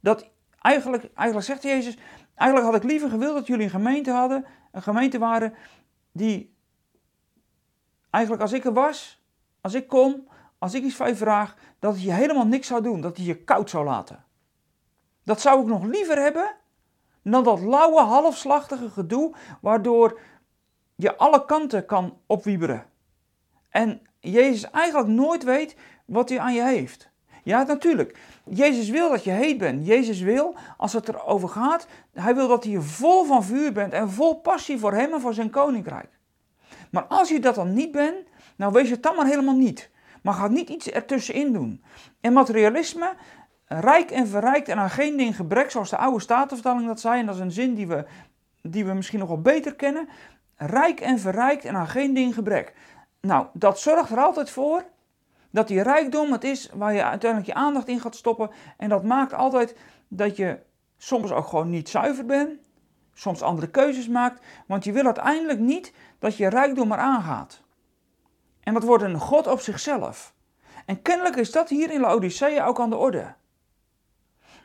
Dat 0.00 0.30
eigenlijk, 0.60 1.10
eigenlijk 1.14 1.46
zegt 1.46 1.62
Jezus, 1.62 1.96
eigenlijk 2.34 2.72
had 2.72 2.82
ik 2.82 2.90
liever 2.90 3.10
gewild 3.10 3.34
dat 3.34 3.46
jullie 3.46 3.64
een 3.64 3.70
gemeente 3.70 4.10
hadden, 4.10 4.44
een 4.72 4.82
gemeente 4.82 5.18
waren 5.18 5.54
die 6.12 6.54
eigenlijk 8.10 8.42
als 8.42 8.52
ik 8.52 8.64
er 8.64 8.72
was, 8.72 9.24
als 9.60 9.74
ik 9.74 9.88
kom, 9.88 10.28
als 10.58 10.74
ik 10.74 10.82
iets 10.82 10.94
van 10.94 11.08
je 11.08 11.16
vraag, 11.16 11.56
dat 11.78 12.02
je 12.02 12.12
helemaal 12.12 12.46
niks 12.46 12.66
zou 12.66 12.82
doen, 12.82 13.00
dat 13.00 13.16
hij 13.16 13.26
je 13.26 13.44
koud 13.44 13.70
zou 13.70 13.84
laten. 13.84 14.24
Dat 15.24 15.40
zou 15.40 15.60
ik 15.60 15.66
nog 15.66 15.84
liever 15.84 16.18
hebben 16.18 16.56
dan 17.22 17.44
dat 17.44 17.60
lauwe, 17.60 18.00
halfslachtige 18.00 18.90
gedoe, 18.90 19.34
waardoor 19.60 20.20
je 20.94 21.16
alle 21.16 21.44
kanten 21.44 21.86
kan 21.86 22.18
opwieberen. 22.26 22.86
En 23.68 24.00
Jezus 24.30 24.70
eigenlijk 24.70 25.08
nooit 25.08 25.44
weet 25.44 25.76
wat 26.04 26.28
hij 26.28 26.38
aan 26.38 26.54
je 26.54 26.62
heeft. 26.62 27.10
Ja, 27.42 27.62
natuurlijk. 27.62 28.18
Jezus 28.44 28.88
wil 28.88 29.10
dat 29.10 29.24
je 29.24 29.30
heet 29.30 29.58
bent. 29.58 29.86
Jezus 29.86 30.20
wil, 30.20 30.54
als 30.76 30.92
het 30.92 31.08
erover 31.08 31.48
gaat, 31.48 31.86
hij 32.12 32.34
wil 32.34 32.48
dat 32.48 32.64
je 32.64 32.80
vol 32.80 33.24
van 33.24 33.44
vuur 33.44 33.72
bent 33.72 33.92
en 33.92 34.10
vol 34.10 34.34
passie 34.40 34.78
voor 34.78 34.92
hem 34.92 35.12
en 35.12 35.20
voor 35.20 35.34
zijn 35.34 35.50
koninkrijk. 35.50 36.08
Maar 36.90 37.04
als 37.04 37.28
je 37.28 37.40
dat 37.40 37.54
dan 37.54 37.72
niet 37.72 37.90
bent, 37.90 38.26
nou 38.56 38.72
wees 38.72 38.90
het 38.90 39.02
dan 39.02 39.16
maar 39.16 39.26
helemaal 39.26 39.56
niet. 39.56 39.90
Maar 40.22 40.34
ga 40.34 40.48
niet 40.48 40.68
iets 40.68 40.90
ertussenin 40.90 41.52
doen. 41.52 41.82
En 42.20 42.32
materialisme, 42.32 43.12
rijk 43.66 44.10
en 44.10 44.28
verrijkt 44.28 44.68
en 44.68 44.78
aan 44.78 44.90
geen 44.90 45.16
ding 45.16 45.36
gebrek, 45.36 45.70
zoals 45.70 45.90
de 45.90 45.96
oude 45.96 46.20
statenvertaling 46.20 46.86
dat 46.86 47.00
zei, 47.00 47.20
en 47.20 47.26
dat 47.26 47.34
is 47.34 47.40
een 47.40 47.52
zin 47.52 47.74
die 47.74 47.86
we, 47.86 48.04
die 48.62 48.84
we 48.84 48.92
misschien 48.92 49.18
nog 49.18 49.28
wel 49.28 49.40
beter 49.40 49.74
kennen. 49.74 50.08
Rijk 50.56 51.00
en 51.00 51.18
verrijkt 51.18 51.64
en 51.64 51.74
aan 51.76 51.88
geen 51.88 52.14
ding 52.14 52.34
gebrek. 52.34 52.74
Nou, 53.20 53.46
dat 53.52 53.78
zorgt 53.78 54.10
er 54.10 54.18
altijd 54.18 54.50
voor 54.50 54.84
dat 55.50 55.68
die 55.68 55.82
rijkdom 55.82 56.32
het 56.32 56.44
is 56.44 56.70
waar 56.74 56.94
je 56.94 57.04
uiteindelijk 57.04 57.50
je 57.50 57.58
aandacht 57.58 57.88
in 57.88 58.00
gaat 58.00 58.16
stoppen. 58.16 58.50
En 58.76 58.88
dat 58.88 59.04
maakt 59.04 59.34
altijd 59.34 59.76
dat 60.08 60.36
je 60.36 60.58
soms 60.96 61.32
ook 61.32 61.46
gewoon 61.46 61.70
niet 61.70 61.88
zuiver 61.88 62.26
bent. 62.26 62.60
Soms 63.14 63.42
andere 63.42 63.70
keuzes 63.70 64.08
maakt. 64.08 64.44
Want 64.66 64.84
je 64.84 64.92
wil 64.92 65.04
uiteindelijk 65.04 65.58
niet 65.58 65.92
dat 66.18 66.36
je 66.36 66.48
rijkdom 66.48 66.88
maar 66.88 66.98
aangaat. 66.98 67.60
En 68.60 68.74
dat 68.74 68.82
wordt 68.82 69.04
een 69.04 69.18
God 69.18 69.46
op 69.46 69.60
zichzelf. 69.60 70.34
En 70.86 71.02
kennelijk 71.02 71.36
is 71.36 71.52
dat 71.52 71.68
hier 71.68 71.90
in 71.90 72.00
Laodicea 72.00 72.66
ook 72.66 72.80
aan 72.80 72.90
de 72.90 72.96
orde. 72.96 73.34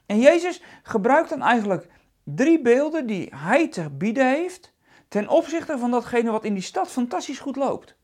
En 0.05 0.20
Jezus 0.20 0.63
gebruikt 0.84 1.29
dan 1.29 1.41
eigenlijk 1.41 1.88
drie 2.24 2.62
beelden 2.62 3.08
die 3.08 3.31
hij 3.36 3.67
te 3.67 3.89
bieden 3.89 4.27
heeft 4.27 4.74
ten 5.08 5.27
opzichte 5.27 5.77
van 5.77 5.91
datgene 5.91 6.31
wat 6.31 6.43
in 6.43 6.53
die 6.53 6.63
stad 6.63 6.88
fantastisch 6.88 7.39
goed 7.39 7.55
loopt. 7.55 7.96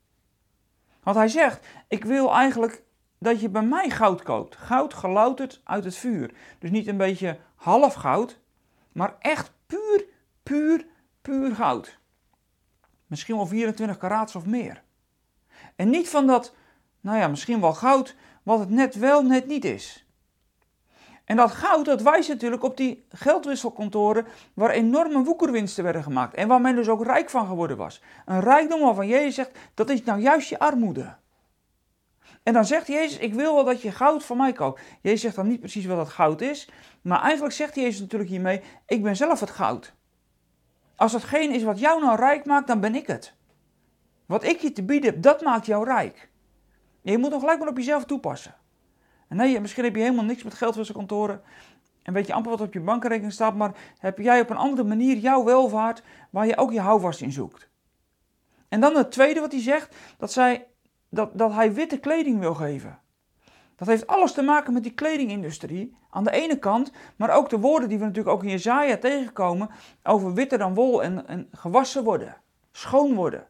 Want 1.08 1.20
hij 1.20 1.28
zegt, 1.28 1.66
ik 1.86 2.04
wil 2.04 2.34
eigenlijk 2.34 2.82
dat 3.18 3.40
je 3.40 3.48
bij 3.48 3.62
mij 3.62 3.90
goud 3.90 4.22
koopt. 4.22 4.56
Goud 4.56 4.94
gelouterd 4.94 5.60
uit 5.64 5.84
het 5.84 5.96
vuur. 5.96 6.34
Dus 6.58 6.70
niet 6.70 6.86
een 6.86 6.96
beetje 6.96 7.38
half 7.54 7.94
goud, 7.94 8.40
maar 8.92 9.16
echt 9.18 9.52
puur, 9.66 10.04
puur, 10.42 10.86
puur 11.22 11.54
goud. 11.54 11.98
Misschien 13.06 13.36
wel 13.36 13.46
24 13.46 13.96
karaats 13.96 14.36
of 14.36 14.46
meer. 14.46 14.82
En 15.76 15.90
niet 15.90 16.08
van 16.08 16.26
dat, 16.26 16.54
nou 17.00 17.18
ja, 17.18 17.28
misschien 17.28 17.60
wel 17.60 17.74
goud, 17.74 18.16
wat 18.42 18.58
het 18.58 18.70
net 18.70 18.94
wel, 18.94 19.22
net 19.22 19.46
niet 19.46 19.64
is. 19.64 20.06
En 21.28 21.36
dat 21.36 21.50
goud, 21.50 21.84
dat 21.84 22.02
wijst 22.02 22.28
natuurlijk 22.28 22.62
op 22.62 22.76
die 22.76 23.06
geldwisselkantoren 23.08 24.26
waar 24.54 24.70
enorme 24.70 25.22
woekerwinsten 25.22 25.84
werden 25.84 26.02
gemaakt. 26.02 26.34
En 26.34 26.48
waar 26.48 26.60
men 26.60 26.74
dus 26.74 26.88
ook 26.88 27.04
rijk 27.04 27.30
van 27.30 27.46
geworden 27.46 27.76
was. 27.76 28.02
Een 28.24 28.40
rijkdom 28.40 28.80
waarvan 28.80 29.06
Jezus 29.06 29.34
zegt, 29.34 29.58
dat 29.74 29.90
is 29.90 30.04
nou 30.04 30.20
juist 30.20 30.48
je 30.48 30.58
armoede. 30.58 31.16
En 32.42 32.52
dan 32.52 32.64
zegt 32.64 32.86
Jezus, 32.86 33.18
ik 33.18 33.34
wil 33.34 33.54
wel 33.54 33.64
dat 33.64 33.82
je 33.82 33.90
goud 33.90 34.24
van 34.24 34.36
mij 34.36 34.52
koopt. 34.52 34.80
Jezus 35.02 35.20
zegt 35.20 35.36
dan 35.36 35.46
niet 35.46 35.60
precies 35.60 35.86
wat 35.86 35.96
dat 35.96 36.08
goud 36.08 36.40
is. 36.40 36.68
Maar 37.02 37.20
eigenlijk 37.20 37.54
zegt 37.54 37.74
Jezus 37.74 38.00
natuurlijk 38.00 38.30
hiermee, 38.30 38.62
ik 38.86 39.02
ben 39.02 39.16
zelf 39.16 39.40
het 39.40 39.50
goud. 39.50 39.94
Als 40.96 41.12
hetgeen 41.12 41.50
is 41.52 41.62
wat 41.62 41.78
jou 41.78 42.02
nou 42.02 42.16
rijk 42.16 42.44
maakt, 42.44 42.66
dan 42.66 42.80
ben 42.80 42.94
ik 42.94 43.06
het. 43.06 43.34
Wat 44.26 44.44
ik 44.44 44.60
je 44.60 44.72
te 44.72 44.82
bieden 44.82 45.10
heb, 45.10 45.22
dat 45.22 45.42
maakt 45.42 45.66
jou 45.66 45.84
rijk. 45.84 46.28
je 47.02 47.18
moet 47.18 47.30
nog 47.30 47.40
gelijk 47.40 47.58
maar 47.58 47.68
op 47.68 47.76
jezelf 47.76 48.04
toepassen. 48.04 48.54
Nee, 49.28 49.60
misschien 49.60 49.84
heb 49.84 49.94
je 49.94 50.02
helemaal 50.02 50.24
niks 50.24 50.42
met 50.42 50.54
geldwisselkantoren 50.54 51.42
en 52.02 52.12
weet 52.12 52.26
je 52.26 52.32
amper 52.32 52.50
wat 52.50 52.60
op 52.60 52.72
je 52.72 52.80
bankrekening 52.80 53.32
staat, 53.32 53.54
maar 53.54 53.72
heb 53.98 54.18
jij 54.18 54.40
op 54.40 54.50
een 54.50 54.56
andere 54.56 54.88
manier 54.88 55.16
jouw 55.16 55.44
welvaart 55.44 56.02
waar 56.30 56.46
je 56.46 56.56
ook 56.56 56.72
je 56.72 56.80
houvast 56.80 57.20
in 57.20 57.32
zoekt. 57.32 57.68
En 58.68 58.80
dan 58.80 58.96
het 58.96 59.12
tweede 59.12 59.40
wat 59.40 59.52
hij 59.52 59.60
zegt, 59.60 59.96
dat, 60.18 60.32
zij, 60.32 60.66
dat, 61.08 61.30
dat 61.38 61.52
hij 61.52 61.72
witte 61.72 61.98
kleding 61.98 62.38
wil 62.38 62.54
geven. 62.54 62.98
Dat 63.76 63.88
heeft 63.88 64.06
alles 64.06 64.32
te 64.32 64.42
maken 64.42 64.72
met 64.72 64.82
die 64.82 64.92
kledingindustrie 64.92 65.96
aan 66.10 66.24
de 66.24 66.30
ene 66.30 66.58
kant, 66.58 66.92
maar 67.16 67.30
ook 67.30 67.48
de 67.48 67.58
woorden 67.58 67.88
die 67.88 67.98
we 67.98 68.04
natuurlijk 68.04 68.34
ook 68.36 68.42
in 68.42 68.50
Jezaja 68.50 68.96
tegenkomen 68.96 69.70
over 70.02 70.34
witter 70.34 70.58
dan 70.58 70.74
wol 70.74 71.02
en, 71.02 71.26
en 71.26 71.48
gewassen 71.52 72.04
worden, 72.04 72.36
schoon 72.72 73.14
worden. 73.14 73.46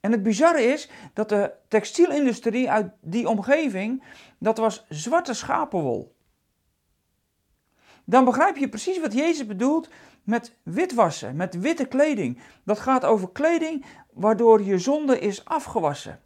En 0.00 0.12
het 0.12 0.22
bizarre 0.22 0.62
is 0.62 0.90
dat 1.14 1.28
de 1.28 1.52
textielindustrie 1.68 2.70
uit 2.70 2.92
die 3.00 3.28
omgeving, 3.28 4.02
dat 4.38 4.58
was 4.58 4.84
zwarte 4.88 5.34
schapenwol. 5.34 6.16
Dan 8.04 8.24
begrijp 8.24 8.56
je 8.56 8.68
precies 8.68 9.00
wat 9.00 9.12
Jezus 9.12 9.46
bedoelt 9.46 9.88
met 10.22 10.56
witwassen, 10.62 11.36
met 11.36 11.60
witte 11.60 11.84
kleding. 11.84 12.38
Dat 12.64 12.78
gaat 12.78 13.04
over 13.04 13.30
kleding 13.30 13.84
waardoor 14.12 14.62
je 14.62 14.78
zonde 14.78 15.18
is 15.18 15.44
afgewassen. 15.44 16.20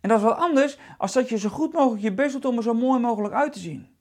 En 0.00 0.08
dat 0.08 0.18
is 0.18 0.24
wat 0.24 0.36
anders 0.36 0.78
als 0.98 1.12
dat 1.12 1.28
je 1.28 1.38
zo 1.38 1.48
goed 1.48 1.72
mogelijk 1.72 2.02
je 2.02 2.14
best 2.14 2.32
doet 2.32 2.44
om 2.44 2.56
er 2.56 2.62
zo 2.62 2.74
mooi 2.74 3.00
mogelijk 3.00 3.34
uit 3.34 3.52
te 3.52 3.58
zien. 3.58 3.96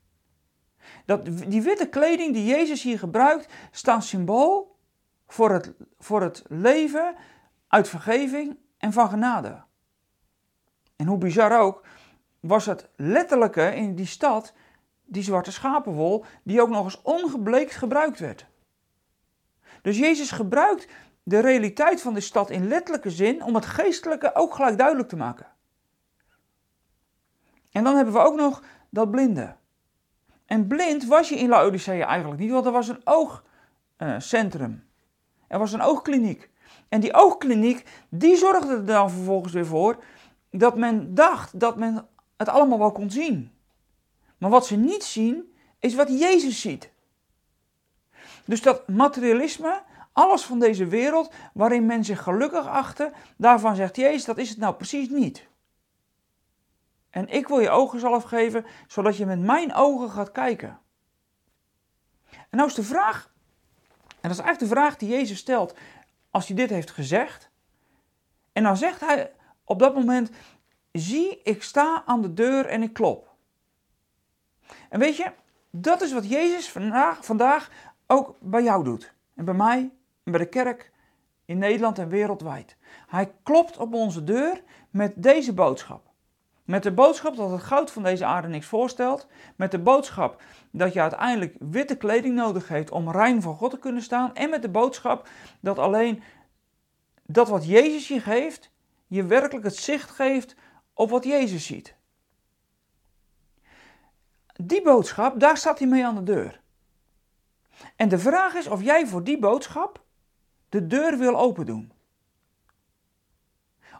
Dat, 1.05 1.25
die 1.47 1.61
witte 1.61 1.89
kleding 1.89 2.33
die 2.33 2.45
Jezus 2.45 2.83
hier 2.83 2.99
gebruikt, 2.99 3.53
staat 3.71 4.03
symbool 4.03 4.75
voor 5.27 5.51
het, 5.51 5.73
voor 5.99 6.21
het 6.21 6.43
leven 6.47 7.15
uit 7.73 7.89
vergeving 7.89 8.57
en 8.77 8.93
van 8.93 9.09
genade. 9.09 9.63
En 10.95 11.07
hoe 11.07 11.17
bizar 11.17 11.59
ook, 11.59 11.85
was 12.39 12.65
het 12.65 12.89
letterlijke 12.95 13.75
in 13.75 13.95
die 13.95 14.05
stad 14.05 14.53
die 15.05 15.23
zwarte 15.23 15.51
schapenwol, 15.51 16.25
die 16.43 16.61
ook 16.61 16.69
nog 16.69 16.83
eens 16.83 17.01
ongebleekt 17.01 17.75
gebruikt 17.75 18.19
werd. 18.19 18.45
Dus 19.81 19.97
Jezus 19.97 20.31
gebruikt 20.31 20.87
de 21.23 21.39
realiteit 21.39 22.01
van 22.01 22.13
de 22.13 22.19
stad 22.19 22.49
in 22.49 22.67
letterlijke 22.67 23.09
zin 23.09 23.43
om 23.43 23.55
het 23.55 23.65
geestelijke 23.65 24.35
ook 24.35 24.53
gelijk 24.55 24.77
duidelijk 24.77 25.09
te 25.09 25.15
maken. 25.15 25.47
En 27.71 27.83
dan 27.83 27.95
hebben 27.95 28.13
we 28.13 28.19
ook 28.19 28.35
nog 28.35 28.63
dat 28.89 29.11
blinde. 29.11 29.55
En 30.45 30.67
blind 30.67 31.05
was 31.05 31.29
je 31.29 31.35
in 31.35 31.49
Laodicea 31.49 32.07
eigenlijk 32.07 32.41
niet, 32.41 32.51
want 32.51 32.65
er 32.65 32.71
was 32.71 32.87
een 32.87 33.01
oogcentrum. 33.03 34.83
Er 35.47 35.59
was 35.59 35.73
een 35.73 35.81
oogkliniek. 35.81 36.51
En 36.93 36.99
die 36.99 37.13
oogkliniek, 37.13 37.85
die 38.09 38.37
zorgde 38.37 38.73
er 38.73 38.85
dan 38.85 39.11
vervolgens 39.11 39.53
weer 39.53 39.65
voor 39.65 40.03
dat 40.51 40.77
men 40.77 41.15
dacht 41.15 41.59
dat 41.59 41.77
men 41.77 42.07
het 42.37 42.49
allemaal 42.49 42.77
wel 42.79 42.91
kon 42.91 43.09
zien. 43.09 43.51
Maar 44.37 44.49
wat 44.49 44.65
ze 44.65 44.75
niet 44.75 45.03
zien, 45.03 45.55
is 45.79 45.95
wat 45.95 46.19
Jezus 46.19 46.61
ziet. 46.61 46.91
Dus 48.45 48.61
dat 48.61 48.87
materialisme, 48.87 49.81
alles 50.11 50.41
van 50.41 50.59
deze 50.59 50.85
wereld, 50.85 51.33
waarin 51.53 51.85
men 51.85 52.03
zich 52.03 52.23
gelukkig 52.23 52.67
achtte, 52.67 53.11
daarvan 53.37 53.75
zegt 53.75 53.95
Jezus, 53.95 54.25
dat 54.25 54.37
is 54.37 54.49
het 54.49 54.57
nou 54.57 54.73
precies 54.75 55.09
niet. 55.09 55.47
En 57.09 57.29
ik 57.29 57.47
wil 57.47 57.59
je 57.59 57.69
ogen 57.69 57.99
zelf 57.99 58.23
geven, 58.23 58.65
zodat 58.87 59.17
je 59.17 59.25
met 59.25 59.39
mijn 59.39 59.73
ogen 59.73 60.09
gaat 60.09 60.31
kijken. 60.31 60.79
En 62.29 62.57
nou 62.57 62.67
is 62.67 62.75
de 62.75 62.83
vraag, 62.83 63.31
en 64.07 64.29
dat 64.29 64.31
is 64.31 64.39
eigenlijk 64.39 64.59
de 64.59 64.79
vraag 64.79 64.97
die 64.97 65.09
Jezus 65.09 65.37
stelt 65.37 65.73
als 66.33 66.47
hij 66.47 66.55
dit 66.55 66.69
heeft 66.69 66.91
gezegd. 66.91 67.49
En 68.51 68.63
dan 68.63 68.77
zegt 68.77 68.99
hij 68.99 69.31
op 69.63 69.79
dat 69.79 69.95
moment: 69.95 70.29
Zie, 70.91 71.41
ik 71.43 71.63
sta 71.63 72.03
aan 72.05 72.21
de 72.21 72.33
deur 72.33 72.65
en 72.65 72.83
ik 72.83 72.93
klop. 72.93 73.33
En 74.89 74.99
weet 74.99 75.17
je, 75.17 75.31
dat 75.69 76.01
is 76.01 76.13
wat 76.13 76.29
Jezus 76.29 76.69
vandaag, 76.69 77.25
vandaag 77.25 77.69
ook 78.07 78.35
bij 78.39 78.63
jou 78.63 78.83
doet. 78.83 79.13
En 79.35 79.45
bij 79.45 79.53
mij 79.53 79.91
en 80.23 80.31
bij 80.31 80.39
de 80.39 80.49
kerk 80.49 80.91
in 81.45 81.57
Nederland 81.57 81.99
en 81.99 82.09
wereldwijd. 82.09 82.77
Hij 83.07 83.33
klopt 83.43 83.77
op 83.77 83.93
onze 83.93 84.23
deur 84.23 84.63
met 84.89 85.13
deze 85.15 85.53
boodschap. 85.53 86.12
Met 86.63 86.83
de 86.83 86.91
boodschap 86.91 87.35
dat 87.35 87.51
het 87.51 87.63
goud 87.63 87.91
van 87.91 88.03
deze 88.03 88.25
aarde 88.25 88.47
niks 88.47 88.65
voorstelt. 88.65 89.27
Met 89.55 89.71
de 89.71 89.79
boodschap 89.79 90.41
dat 90.71 90.93
je 90.93 91.01
uiteindelijk 91.01 91.55
witte 91.59 91.97
kleding 91.97 92.35
nodig 92.35 92.67
heeft 92.67 92.91
om 92.91 93.11
rein 93.11 93.41
voor 93.41 93.55
God 93.55 93.71
te 93.71 93.79
kunnen 93.79 94.01
staan. 94.01 94.35
En 94.35 94.49
met 94.49 94.61
de 94.61 94.69
boodschap 94.69 95.27
dat 95.59 95.79
alleen 95.79 96.23
dat 97.25 97.49
wat 97.49 97.65
Jezus 97.65 98.07
je 98.07 98.19
geeft, 98.19 98.71
je 99.07 99.25
werkelijk 99.25 99.65
het 99.65 99.75
zicht 99.75 100.09
geeft 100.09 100.55
op 100.93 101.09
wat 101.09 101.23
Jezus 101.23 101.65
ziet. 101.65 101.95
Die 104.53 104.81
boodschap, 104.81 105.39
daar 105.39 105.57
staat 105.57 105.79
hij 105.79 105.87
mee 105.87 106.05
aan 106.05 106.15
de 106.15 106.23
deur. 106.23 106.61
En 107.95 108.09
de 108.09 108.19
vraag 108.19 108.53
is 108.53 108.67
of 108.67 108.81
jij 108.81 109.07
voor 109.07 109.23
die 109.23 109.39
boodschap 109.39 110.03
de 110.69 110.87
deur 110.87 111.17
wil 111.17 111.37
open 111.37 111.65
doen. 111.65 111.91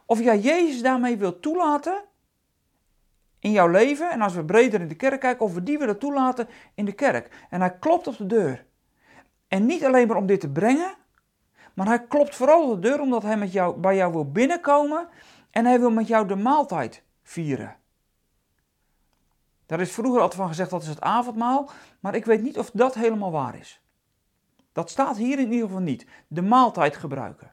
Of 0.06 0.20
jij 0.20 0.38
Jezus 0.38 0.82
daarmee 0.82 1.16
wilt 1.16 1.42
toelaten 1.42 2.04
in 3.44 3.50
jouw 3.50 3.68
leven. 3.68 4.10
En 4.10 4.20
als 4.20 4.34
we 4.34 4.44
breder 4.44 4.80
in 4.80 4.88
de 4.88 4.94
kerk 4.94 5.20
kijken, 5.20 5.46
of 5.46 5.54
we 5.54 5.62
die 5.62 5.78
willen 5.78 5.98
toelaten 5.98 6.48
in 6.74 6.84
de 6.84 6.92
kerk. 6.92 7.46
En 7.50 7.60
hij 7.60 7.78
klopt 7.78 8.06
op 8.06 8.16
de 8.16 8.26
deur. 8.26 8.64
En 9.48 9.66
niet 9.66 9.84
alleen 9.84 10.06
maar 10.06 10.16
om 10.16 10.26
dit 10.26 10.40
te 10.40 10.50
brengen, 10.50 10.94
maar 11.74 11.86
hij 11.86 12.06
klopt 12.06 12.36
vooral 12.36 12.70
op 12.70 12.82
de 12.82 12.88
deur 12.88 13.00
omdat 13.00 13.22
hij 13.22 13.36
met 13.36 13.52
jou, 13.52 13.76
bij 13.76 13.96
jou 13.96 14.12
wil 14.12 14.30
binnenkomen 14.30 15.08
en 15.50 15.64
hij 15.64 15.80
wil 15.80 15.90
met 15.90 16.06
jou 16.06 16.26
de 16.26 16.36
maaltijd 16.36 17.02
vieren. 17.22 17.76
Daar 19.66 19.80
is 19.80 19.92
vroeger 19.92 20.20
altijd 20.20 20.40
van 20.40 20.48
gezegd 20.48 20.70
dat 20.70 20.82
is 20.82 20.88
het 20.88 21.00
avondmaal, 21.00 21.70
maar 22.00 22.14
ik 22.14 22.24
weet 22.24 22.42
niet 22.42 22.58
of 22.58 22.70
dat 22.70 22.94
helemaal 22.94 23.30
waar 23.30 23.58
is. 23.58 23.82
Dat 24.72 24.90
staat 24.90 25.16
hier 25.16 25.38
in 25.38 25.52
ieder 25.52 25.66
geval 25.66 25.82
niet. 25.82 26.06
De 26.26 26.42
maaltijd 26.42 26.96
gebruiken. 26.96 27.52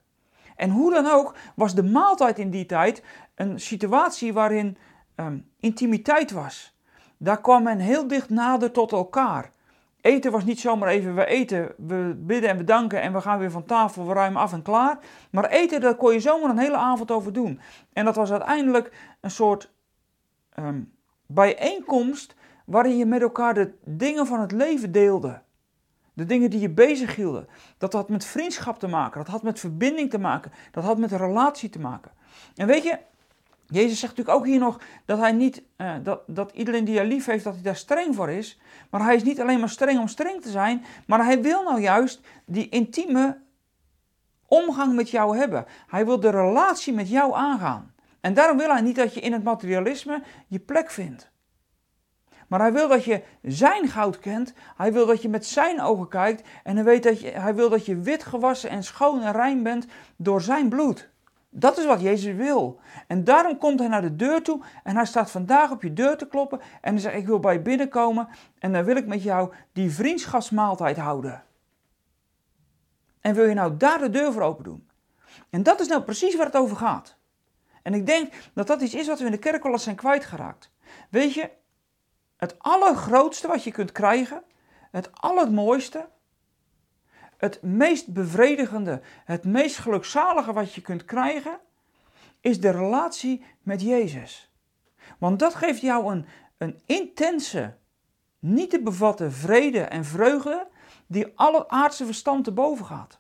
En 0.56 0.70
hoe 0.70 0.94
dan 0.94 1.08
ook 1.08 1.36
was 1.56 1.76
de 1.76 1.84
maaltijd 1.84 2.40
in 2.40 2.50
die 2.50 2.66
tijd 2.66 3.04
een 3.36 3.60
situatie 3.60 4.34
waarin 4.34 4.78
Ehm, 5.16 5.38
intimiteit 5.60 6.32
was. 6.32 6.76
Daar 7.18 7.42
kwam 7.42 7.64
men 7.64 7.80
heel 7.80 8.08
dicht 8.08 8.30
nader 8.30 8.72
tot 8.72 8.92
elkaar. 8.92 9.52
Eten 10.02 10.32
was 10.32 10.44
niet 10.44 10.60
zomaar 10.60 10.90
even, 10.90 11.16
we 11.16 11.26
eten, 11.26 11.74
we 11.78 12.16
bidden 12.18 12.50
en 12.50 12.58
bedanken 12.58 13.02
en 13.02 13.14
we 13.14 13.22
gaan 13.22 13.40
weer 13.40 13.52
van 13.52 13.66
tafel, 13.66 14.08
we 14.08 14.14
ruimen 14.14 14.42
af 14.42 14.54
en 14.54 14.62
klaar. 14.62 15.00
Maar 15.32 15.46
eten, 15.46 15.82
daar 15.82 15.96
kon 15.96 16.14
je 16.14 16.20
zomaar 16.20 16.50
een 16.50 16.58
hele 16.58 16.78
avond 16.78 17.12
over 17.12 17.34
doen. 17.34 17.60
En 17.94 18.06
dat 18.06 18.16
was 18.16 18.32
uiteindelijk 18.32 19.16
een 19.20 19.32
soort 19.32 19.72
um, 20.60 20.94
bijeenkomst 21.26 22.36
waarin 22.66 22.98
je 22.98 23.06
met 23.06 23.22
elkaar 23.22 23.54
de 23.54 23.74
dingen 23.86 24.28
van 24.28 24.40
het 24.40 24.52
leven 24.52 24.92
deelde. 24.92 25.42
De 26.14 26.26
dingen 26.26 26.50
die 26.50 26.60
je 26.60 26.70
bezig 26.70 27.16
hielden. 27.16 27.48
Dat 27.78 27.94
had 27.94 28.10
met 28.10 28.26
vriendschap 28.26 28.80
te 28.80 28.88
maken, 28.88 29.20
dat 29.20 29.32
had 29.32 29.44
met 29.44 29.60
verbinding 29.60 30.10
te 30.10 30.20
maken, 30.20 30.52
dat 30.72 30.84
had 30.84 30.98
met 30.98 31.12
relatie 31.12 31.70
te 31.70 31.80
maken. 31.80 32.12
En 32.56 32.68
weet 32.68 32.84
je, 32.84 32.98
Jezus 33.72 34.00
zegt 34.00 34.18
natuurlijk 34.18 34.38
ook 34.38 34.46
hier 34.46 34.60
nog 34.60 34.82
dat 35.06 35.20
hij 35.20 35.32
niet, 35.32 35.64
uh, 35.78 35.94
dat, 36.04 36.22
dat 36.28 36.52
iedereen 36.52 36.86
die 36.86 36.96
hij 36.96 37.06
lief 37.06 37.26
heeft, 37.26 37.44
dat 37.44 37.54
hij 37.54 37.64
daar 37.64 37.76
streng 37.76 38.16
voor 38.16 38.30
is. 38.30 38.60
Maar 38.90 39.04
hij 39.04 39.16
is 39.16 39.24
niet 39.24 39.42
alleen 39.42 39.60
maar 39.60 39.70
streng 39.70 40.00
om 40.00 40.08
streng 40.08 40.42
te 40.42 40.50
zijn, 40.50 40.84
maar 41.06 41.26
hij 41.26 41.42
wil 41.42 41.64
nou 41.64 41.82
juist 41.82 42.22
die 42.46 42.70
intieme 42.70 43.38
omgang 44.48 44.96
met 44.96 45.10
jou 45.10 45.38
hebben. 45.38 45.66
Hij 45.88 46.06
wil 46.06 46.20
de 46.20 46.30
relatie 46.30 46.94
met 46.94 47.10
jou 47.10 47.34
aangaan. 47.34 47.94
En 48.22 48.34
daarom 48.34 48.58
wil 48.58 48.70
hij 48.70 48.82
niet 48.82 48.96
dat 48.96 49.14
je 49.14 49.20
in 49.20 49.34
het 49.34 49.44
materialisme 49.44 50.24
je 50.48 50.60
plek 50.60 50.92
vindt. 50.92 51.32
Maar 52.48 52.60
hij 52.60 52.74
wil 52.74 52.88
dat 52.88 53.04
je 53.04 53.24
zijn 53.42 53.88
goud 53.88 54.20
kent. 54.20 54.54
Hij 54.78 54.94
wil 54.94 55.06
dat 55.06 55.22
je 55.22 55.30
met 55.30 55.46
zijn 55.46 55.82
ogen 55.82 56.08
kijkt. 56.08 56.48
En 56.64 56.76
hij, 56.76 56.86
weet 56.86 57.04
dat 57.04 57.22
je, 57.22 57.30
hij 57.30 57.56
wil 57.56 57.70
dat 57.70 57.86
je 57.86 58.00
wit 58.00 58.24
gewassen 58.24 58.70
en 58.70 58.84
schoon 58.84 59.22
en 59.22 59.32
rein 59.32 59.64
bent 59.64 59.86
door 60.16 60.42
zijn 60.42 60.70
bloed. 60.70 61.11
Dat 61.54 61.78
is 61.78 61.86
wat 61.86 62.02
Jezus 62.02 62.36
wil. 62.36 62.80
En 63.08 63.24
daarom 63.24 63.58
komt 63.58 63.80
hij 63.80 63.88
naar 63.88 64.02
de 64.02 64.16
deur 64.16 64.44
toe 64.44 64.62
en 64.84 64.96
hij 64.96 65.06
staat 65.06 65.32
vandaag 65.32 65.72
op 65.72 65.82
je 65.82 65.94
deur 65.94 66.18
te 66.18 66.28
kloppen 66.28 66.60
en 66.82 66.94
hij 66.94 67.02
zegt: 67.02 67.16
Ik 67.16 67.26
wil 67.26 67.40
bij 67.40 67.54
je 67.54 67.62
binnenkomen 67.62 68.28
en 68.60 68.74
dan 68.74 68.84
wil 68.84 68.96
ik 68.96 69.08
met 69.08 69.24
jou 69.24 69.54
die 69.74 69.92
vriendschapsmaaltijd 69.92 70.98
houden. 70.98 71.44
En 73.20 73.34
wil 73.34 73.46
je 73.46 73.54
nou 73.54 73.78
daar 73.78 74.00
de 74.00 74.10
deur 74.10 74.32
voor 74.32 74.42
open 74.42 74.64
doen? 74.64 74.90
En 75.50 75.64
dat 75.64 75.80
is 75.80 75.88
nou 75.88 76.02
precies 76.02 76.36
waar 76.36 76.46
het 76.46 76.56
over 76.56 76.78
gaat. 76.78 77.18
En 77.82 77.94
ik 77.94 78.06
denk 78.06 78.34
dat 78.54 78.68
dat 78.68 78.82
iets 78.82 78.94
is 78.94 79.08
wat 79.08 79.20
we 79.20 79.26
in 79.26 79.32
de 79.32 79.38
kerk 79.38 79.64
wel 79.64 79.72
eens 79.72 79.84
zijn 79.84 79.96
kwijtgeraakt. 79.96 80.72
Weet 81.10 81.34
je, 81.34 81.50
het 82.38 82.60
allergrootste 82.60 83.48
wat 83.48 83.64
je 83.64 83.72
kunt 83.72 83.92
krijgen, 83.92 84.44
het 84.92 85.10
allermooiste, 85.14 86.10
het 87.42 87.62
meest 87.62 88.14
bevredigende, 88.14 89.02
het 89.26 89.44
meest 89.44 89.78
gelukzalige 89.78 90.54
wat 90.54 90.74
je 90.74 90.82
kunt 90.82 91.06
krijgen, 91.06 91.60
is 92.40 92.60
de 92.60 92.70
relatie 92.70 93.44
met 93.62 93.82
Jezus. 93.82 94.52
Want 95.18 95.40
dat 95.40 95.56
geeft 95.56 95.82
jou 95.82 96.12
een, 96.12 96.26
een 96.58 96.80
intense, 96.86 97.76
niet 98.40 98.70
te 98.70 98.82
bevatten 98.82 99.32
vrede 99.32 99.80
en 99.80 100.06
vreugde 100.06 100.68
die 101.08 101.32
alle 101.36 101.70
aardse 101.70 102.06
verstand 102.06 102.44
te 102.44 102.52
boven 102.52 102.86
gaat. 102.86 103.20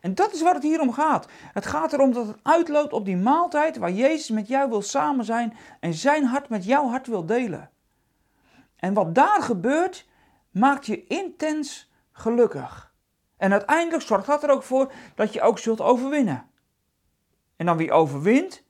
En 0.00 0.14
dat 0.14 0.32
is 0.32 0.42
waar 0.42 0.54
het 0.54 0.62
hier 0.62 0.80
om 0.80 0.92
gaat. 0.92 1.28
Het 1.52 1.66
gaat 1.66 1.92
erom 1.92 2.12
dat 2.12 2.26
het 2.26 2.38
uitloopt 2.42 2.92
op 2.92 3.04
die 3.04 3.16
maaltijd 3.16 3.76
waar 3.76 3.92
Jezus 3.92 4.30
met 4.30 4.48
jou 4.48 4.68
wil 4.68 4.82
samen 4.82 5.24
zijn 5.24 5.56
en 5.80 5.94
zijn 5.94 6.24
hart 6.24 6.48
met 6.48 6.64
jouw 6.64 6.88
hart 6.88 7.06
wil 7.06 7.26
delen. 7.26 7.70
En 8.76 8.94
wat 8.94 9.14
daar 9.14 9.42
gebeurt, 9.42 10.08
maakt 10.50 10.86
je 10.86 11.06
intens 11.06 11.90
gelukkig. 12.12 12.89
En 13.40 13.52
uiteindelijk 13.52 14.02
zorgt 14.02 14.26
dat 14.26 14.42
er 14.42 14.50
ook 14.50 14.62
voor 14.62 14.92
dat 15.14 15.32
je 15.32 15.40
ook 15.40 15.58
zult 15.58 15.80
overwinnen. 15.80 16.46
En 17.56 17.66
dan 17.66 17.76
wie 17.76 17.92
overwint, 17.92 18.62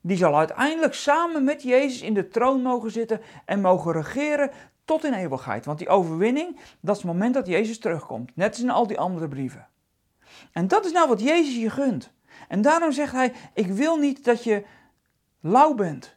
die 0.00 0.16
zal 0.16 0.38
uiteindelijk 0.38 0.94
samen 0.94 1.44
met 1.44 1.62
Jezus 1.62 2.02
in 2.02 2.14
de 2.14 2.28
troon 2.28 2.62
mogen 2.62 2.90
zitten 2.90 3.20
en 3.44 3.60
mogen 3.60 3.92
regeren 3.92 4.50
tot 4.84 5.04
in 5.04 5.12
eeuwigheid. 5.12 5.64
Want 5.64 5.78
die 5.78 5.88
overwinning, 5.88 6.56
dat 6.80 6.96
is 6.96 7.02
het 7.02 7.12
moment 7.12 7.34
dat 7.34 7.46
Jezus 7.46 7.78
terugkomt. 7.78 8.36
Net 8.36 8.48
als 8.48 8.60
in 8.60 8.70
al 8.70 8.86
die 8.86 8.98
andere 8.98 9.28
brieven. 9.28 9.68
En 10.52 10.68
dat 10.68 10.84
is 10.84 10.92
nou 10.92 11.08
wat 11.08 11.20
Jezus 11.20 11.56
je 11.56 11.70
gunt. 11.70 12.12
En 12.48 12.62
daarom 12.62 12.92
zegt 12.92 13.12
hij: 13.12 13.32
Ik 13.54 13.66
wil 13.66 13.96
niet 13.96 14.24
dat 14.24 14.44
je 14.44 14.64
lauw 15.40 15.74
bent. 15.74 16.16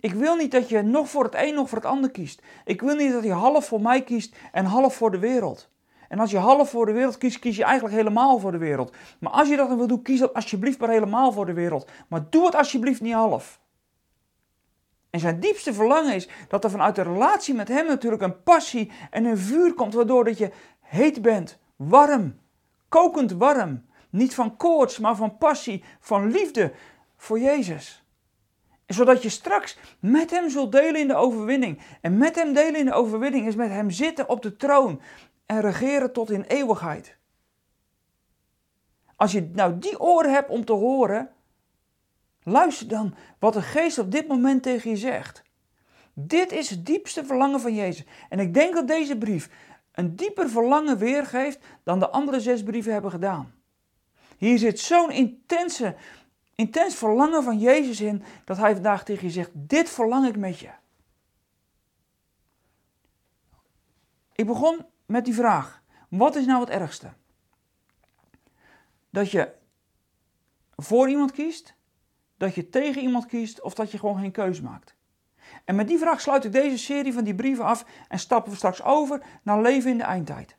Ik 0.00 0.12
wil 0.12 0.36
niet 0.36 0.50
dat 0.50 0.68
je 0.68 0.82
nog 0.82 1.08
voor 1.08 1.24
het 1.24 1.34
een 1.34 1.54
nog 1.54 1.68
voor 1.68 1.78
het 1.78 1.86
ander 1.86 2.10
kiest. 2.10 2.42
Ik 2.64 2.80
wil 2.80 2.94
niet 2.94 3.12
dat 3.12 3.24
je 3.24 3.32
half 3.32 3.66
voor 3.66 3.80
mij 3.80 4.02
kiest 4.02 4.36
en 4.52 4.64
half 4.64 4.94
voor 4.94 5.10
de 5.10 5.18
wereld. 5.18 5.70
En 6.12 6.18
als 6.18 6.30
je 6.30 6.38
half 6.38 6.70
voor 6.70 6.86
de 6.86 6.92
wereld 6.92 7.18
kiest, 7.18 7.38
kies 7.38 7.56
je 7.56 7.64
eigenlijk 7.64 7.94
helemaal 7.94 8.38
voor 8.38 8.52
de 8.52 8.58
wereld. 8.58 8.92
Maar 9.20 9.32
als 9.32 9.48
je 9.48 9.56
dat 9.56 9.68
dan 9.68 9.78
wil 9.78 9.86
doen, 9.86 10.02
kies 10.02 10.18
dat 10.18 10.34
alsjeblieft 10.34 10.78
maar 10.78 10.88
helemaal 10.88 11.32
voor 11.32 11.46
de 11.46 11.52
wereld. 11.52 11.90
Maar 12.08 12.24
doe 12.30 12.44
het 12.44 12.54
alsjeblieft 12.54 13.00
niet 13.00 13.12
half. 13.12 13.60
En 15.10 15.20
zijn 15.20 15.40
diepste 15.40 15.74
verlangen 15.74 16.14
is 16.14 16.28
dat 16.48 16.64
er 16.64 16.70
vanuit 16.70 16.94
de 16.94 17.02
relatie 17.02 17.54
met 17.54 17.68
hem 17.68 17.86
natuurlijk 17.86 18.22
een 18.22 18.42
passie 18.42 18.90
en 19.10 19.24
een 19.24 19.38
vuur 19.38 19.74
komt, 19.74 19.94
waardoor 19.94 20.24
dat 20.24 20.38
je 20.38 20.50
heet 20.80 21.22
bent, 21.22 21.58
warm, 21.76 22.38
kokend 22.88 23.32
warm. 23.32 23.84
Niet 24.10 24.34
van 24.34 24.56
koorts, 24.56 24.98
maar 24.98 25.16
van 25.16 25.38
passie, 25.38 25.84
van 26.00 26.30
liefde 26.30 26.72
voor 27.16 27.40
Jezus. 27.40 28.04
Zodat 28.86 29.22
je 29.22 29.28
straks 29.28 29.78
met 30.00 30.30
hem 30.30 30.50
zult 30.50 30.72
delen 30.72 31.00
in 31.00 31.08
de 31.08 31.14
overwinning. 31.14 31.80
En 32.00 32.18
met 32.18 32.34
hem 32.34 32.52
delen 32.52 32.76
in 32.76 32.84
de 32.84 32.92
overwinning 32.92 33.46
is 33.46 33.54
met 33.54 33.68
hem 33.68 33.90
zitten 33.90 34.28
op 34.28 34.42
de 34.42 34.56
troon 34.56 35.00
en 35.52 35.60
regeren 35.60 36.12
tot 36.12 36.30
in 36.30 36.42
eeuwigheid. 36.42 37.16
Als 39.16 39.32
je 39.32 39.50
nou 39.52 39.78
die 39.78 40.00
oren 40.00 40.32
hebt 40.32 40.50
om 40.50 40.64
te 40.64 40.72
horen, 40.72 41.30
luister 42.42 42.88
dan 42.88 43.14
wat 43.38 43.52
de 43.52 43.62
geest 43.62 43.98
op 43.98 44.10
dit 44.10 44.28
moment 44.28 44.62
tegen 44.62 44.90
je 44.90 44.96
zegt. 44.96 45.42
Dit 46.12 46.52
is 46.52 46.70
het 46.70 46.86
diepste 46.86 47.24
verlangen 47.24 47.60
van 47.60 47.74
Jezus. 47.74 48.06
En 48.28 48.38
ik 48.38 48.54
denk 48.54 48.74
dat 48.74 48.88
deze 48.88 49.18
brief 49.18 49.50
een 49.92 50.16
dieper 50.16 50.50
verlangen 50.50 50.98
weergeeft 50.98 51.58
dan 51.82 51.98
de 51.98 52.10
andere 52.10 52.40
zes 52.40 52.62
brieven 52.62 52.92
hebben 52.92 53.10
gedaan. 53.10 53.54
Hier 54.38 54.58
zit 54.58 54.80
zo'n 54.80 55.10
intense, 55.10 55.96
intens 56.54 56.94
verlangen 56.94 57.42
van 57.42 57.58
Jezus 57.58 58.00
in 58.00 58.22
dat 58.44 58.56
hij 58.56 58.72
vandaag 58.72 59.04
tegen 59.04 59.26
je 59.26 59.32
zegt: 59.32 59.50
Dit 59.52 59.90
verlang 59.90 60.26
ik 60.26 60.36
met 60.36 60.58
je. 60.58 60.70
Ik 64.32 64.46
begon 64.46 64.84
met 65.12 65.24
die 65.24 65.34
vraag: 65.34 65.82
wat 66.08 66.36
is 66.36 66.46
nou 66.46 66.60
het 66.60 66.70
ergste? 66.70 67.12
Dat 69.10 69.30
je 69.30 69.52
voor 70.76 71.08
iemand 71.08 71.32
kiest, 71.32 71.74
dat 72.36 72.54
je 72.54 72.68
tegen 72.68 73.02
iemand 73.02 73.26
kiest 73.26 73.60
of 73.60 73.74
dat 73.74 73.90
je 73.90 73.98
gewoon 73.98 74.18
geen 74.18 74.30
keuze 74.30 74.62
maakt. 74.62 74.94
En 75.64 75.74
met 75.74 75.88
die 75.88 75.98
vraag 75.98 76.20
sluit 76.20 76.44
ik 76.44 76.52
deze 76.52 76.78
serie 76.78 77.12
van 77.12 77.24
die 77.24 77.34
brieven 77.34 77.64
af 77.64 77.84
en 78.08 78.18
stappen 78.18 78.50
we 78.50 78.56
straks 78.56 78.82
over 78.82 79.22
naar 79.42 79.60
leven 79.60 79.90
in 79.90 79.98
de 79.98 80.04
eindtijd. 80.04 80.56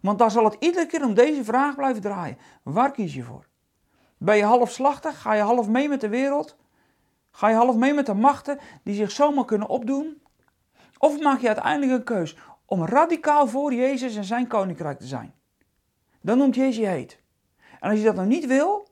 Want 0.00 0.18
daar 0.18 0.30
zal 0.30 0.44
het 0.44 0.56
iedere 0.58 0.86
keer 0.86 1.04
om 1.04 1.14
deze 1.14 1.44
vraag 1.44 1.74
blijven 1.74 2.02
draaien. 2.02 2.38
Waar 2.62 2.90
kies 2.90 3.14
je 3.14 3.22
voor? 3.22 3.46
Ben 4.18 4.36
je 4.36 4.44
half 4.44 4.70
slachtig? 4.70 5.20
Ga 5.20 5.32
je 5.32 5.42
half 5.42 5.68
mee 5.68 5.88
met 5.88 6.00
de 6.00 6.08
wereld? 6.08 6.56
Ga 7.30 7.48
je 7.48 7.54
half 7.54 7.76
mee 7.76 7.94
met 7.94 8.06
de 8.06 8.14
machten 8.14 8.58
die 8.82 8.94
zich 8.94 9.10
zomaar 9.10 9.44
kunnen 9.44 9.68
opdoen? 9.68 10.22
Of 10.98 11.20
maak 11.20 11.40
je 11.40 11.46
uiteindelijk 11.46 11.92
een 11.92 12.16
keus 12.16 12.36
om 12.72 12.84
radicaal 12.84 13.48
voor 13.48 13.74
Jezus 13.74 14.16
en 14.16 14.24
zijn 14.24 14.46
koninkrijk 14.46 14.98
te 14.98 15.06
zijn. 15.06 15.34
Dan 16.20 16.38
noemt 16.38 16.54
Jezus 16.54 16.76
je 16.76 16.86
heet. 16.86 17.18
En 17.80 17.90
als 17.90 17.98
je 17.98 18.04
dat 18.04 18.14
nou 18.14 18.26
niet 18.26 18.46
wil, 18.46 18.88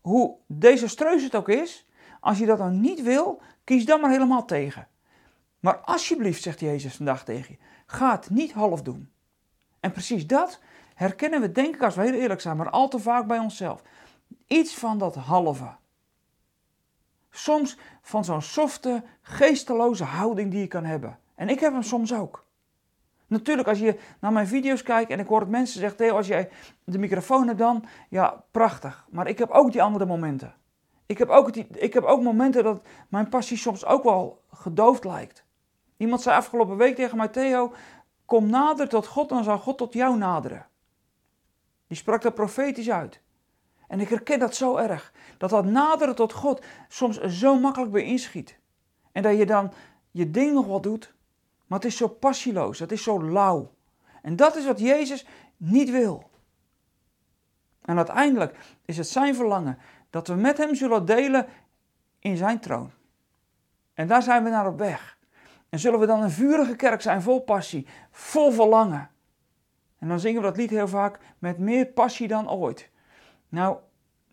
hoe 0.00 0.36
desastreus 0.46 1.22
het 1.22 1.34
ook 1.34 1.48
is, 1.48 1.86
als 2.20 2.38
je 2.38 2.46
dat 2.46 2.58
nou 2.58 2.72
niet 2.72 3.02
wil, 3.02 3.42
kies 3.64 3.84
dan 3.84 4.00
maar 4.00 4.10
helemaal 4.10 4.44
tegen. 4.44 4.88
Maar 5.60 5.76
alsjeblieft, 5.76 6.42
zegt 6.42 6.60
Jezus 6.60 6.96
vandaag 6.96 7.24
tegen 7.24 7.56
je, 7.58 7.64
ga 7.86 8.12
het 8.12 8.30
niet 8.30 8.52
half 8.52 8.82
doen. 8.82 9.12
En 9.80 9.92
precies 9.92 10.26
dat 10.26 10.60
herkennen 10.94 11.40
we, 11.40 11.52
denk 11.52 11.74
ik, 11.74 11.82
als 11.82 11.94
we 11.94 12.02
heel 12.02 12.20
eerlijk 12.20 12.40
zijn, 12.40 12.56
maar 12.56 12.70
al 12.70 12.88
te 12.88 12.98
vaak 12.98 13.26
bij 13.26 13.38
onszelf. 13.38 13.82
Iets 14.46 14.74
van 14.74 14.98
dat 14.98 15.14
halve. 15.14 15.74
Soms 17.30 17.78
van 18.02 18.24
zo'n 18.24 18.42
softe, 18.42 19.02
geesteloze 19.22 20.04
houding 20.04 20.50
die 20.50 20.60
je 20.60 20.66
kan 20.66 20.84
hebben. 20.84 21.18
En 21.34 21.48
ik 21.48 21.60
heb 21.60 21.72
hem 21.72 21.82
soms 21.82 22.14
ook. 22.14 22.44
Natuurlijk, 23.26 23.68
als 23.68 23.78
je 23.78 23.98
naar 24.20 24.32
mijn 24.32 24.46
video's 24.46 24.82
kijkt 24.82 25.10
en 25.10 25.20
ik 25.20 25.26
hoor 25.26 25.40
het 25.40 25.48
mensen 25.48 25.80
zeggen, 25.80 25.98
Theo, 25.98 26.16
als 26.16 26.26
jij 26.26 26.50
de 26.84 26.98
microfoon 26.98 27.46
hebt 27.46 27.58
dan, 27.58 27.84
ja, 28.08 28.44
prachtig. 28.50 29.06
Maar 29.10 29.26
ik 29.26 29.38
heb 29.38 29.50
ook 29.50 29.72
die 29.72 29.82
andere 29.82 30.06
momenten. 30.06 30.54
Ik 31.06 31.18
heb 31.18 31.28
ook, 31.28 31.52
die, 31.52 31.66
ik 31.70 31.94
heb 31.94 32.04
ook 32.04 32.22
momenten 32.22 32.64
dat 32.64 32.82
mijn 33.08 33.28
passie 33.28 33.56
soms 33.56 33.84
ook 33.84 34.02
wel 34.02 34.42
gedoofd 34.50 35.04
lijkt. 35.04 35.44
Iemand 35.96 36.22
zei 36.22 36.36
afgelopen 36.36 36.76
week 36.76 36.94
tegen 36.94 37.16
mij, 37.16 37.28
Theo, 37.28 37.72
kom 38.24 38.50
nader 38.50 38.88
tot 38.88 39.06
God, 39.06 39.28
dan 39.28 39.44
zal 39.44 39.58
God 39.58 39.78
tot 39.78 39.92
jou 39.92 40.16
naderen. 40.16 40.66
Die 41.86 41.96
sprak 41.96 42.22
dat 42.22 42.34
profetisch 42.34 42.90
uit. 42.90 43.20
En 43.88 44.00
ik 44.00 44.08
herken 44.08 44.38
dat 44.38 44.54
zo 44.54 44.76
erg. 44.76 45.12
Dat 45.38 45.50
dat 45.50 45.64
naderen 45.64 46.14
tot 46.14 46.32
God 46.32 46.64
soms 46.88 47.20
zo 47.20 47.58
makkelijk 47.58 47.92
weer 47.92 48.04
inschiet. 48.04 48.58
En 49.12 49.22
dat 49.22 49.36
je 49.36 49.46
dan 49.46 49.72
je 50.10 50.30
ding 50.30 50.52
nog 50.52 50.66
wat 50.66 50.82
doet, 50.82 51.14
maar 51.66 51.78
het 51.78 51.88
is 51.88 51.96
zo 51.96 52.08
passieloos, 52.08 52.78
het 52.78 52.92
is 52.92 53.02
zo 53.02 53.22
lauw. 53.22 53.72
En 54.22 54.36
dat 54.36 54.56
is 54.56 54.66
wat 54.66 54.80
Jezus 54.80 55.26
niet 55.56 55.90
wil. 55.90 56.30
En 57.80 57.96
uiteindelijk 57.96 58.58
is 58.84 58.96
het 58.96 59.08
zijn 59.08 59.34
verlangen 59.34 59.78
dat 60.10 60.28
we 60.28 60.34
met 60.34 60.58
Hem 60.58 60.74
zullen 60.74 61.06
delen 61.06 61.46
in 62.18 62.36
Zijn 62.36 62.60
troon. 62.60 62.90
En 63.94 64.06
daar 64.06 64.22
zijn 64.22 64.44
we 64.44 64.50
naar 64.50 64.66
op 64.66 64.78
weg. 64.78 65.18
En 65.68 65.78
zullen 65.78 66.00
we 66.00 66.06
dan 66.06 66.22
een 66.22 66.30
vurige 66.30 66.76
kerk 66.76 67.02
zijn, 67.02 67.22
vol 67.22 67.40
passie, 67.40 67.86
vol 68.10 68.50
verlangen. 68.50 69.10
En 69.98 70.08
dan 70.08 70.20
zingen 70.20 70.40
we 70.40 70.46
dat 70.46 70.56
lied 70.56 70.70
heel 70.70 70.88
vaak 70.88 71.18
met 71.38 71.58
meer 71.58 71.86
passie 71.86 72.28
dan 72.28 72.50
ooit. 72.50 72.90
Nou, 73.48 73.76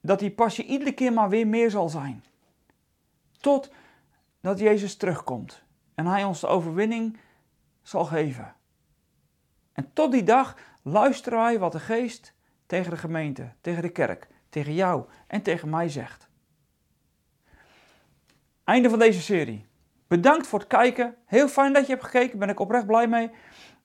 dat 0.01 0.19
die 0.19 0.31
passie 0.31 0.65
iedere 0.65 0.93
keer 0.93 1.13
maar 1.13 1.29
weer 1.29 1.47
meer 1.47 1.71
zal 1.71 1.89
zijn. 1.89 2.23
Tot 3.39 3.71
dat 4.41 4.59
Jezus 4.59 4.95
terugkomt 4.95 5.63
en 5.95 6.05
Hij 6.05 6.23
ons 6.23 6.39
de 6.39 6.47
overwinning 6.47 7.17
zal 7.81 8.05
geven. 8.05 8.55
En 9.73 9.93
tot 9.93 10.11
die 10.11 10.23
dag 10.23 10.55
luisteren 10.81 11.39
wij 11.39 11.59
wat 11.59 11.71
de 11.71 11.79
Geest 11.79 12.33
tegen 12.65 12.91
de 12.91 12.97
gemeente, 12.97 13.51
tegen 13.61 13.81
de 13.81 13.89
kerk, 13.89 14.27
tegen 14.49 14.73
jou 14.73 15.05
en 15.27 15.41
tegen 15.41 15.69
mij 15.69 15.89
zegt. 15.89 16.29
Einde 18.63 18.89
van 18.89 18.99
deze 18.99 19.21
serie. 19.21 19.65
Bedankt 20.07 20.47
voor 20.47 20.59
het 20.59 20.67
kijken. 20.67 21.15
Heel 21.25 21.47
fijn 21.47 21.73
dat 21.73 21.85
je 21.85 21.91
hebt 21.91 22.05
gekeken. 22.05 22.39
Ben 22.39 22.49
ik 22.49 22.59
oprecht 22.59 22.85
blij 22.85 23.07
mee 23.07 23.31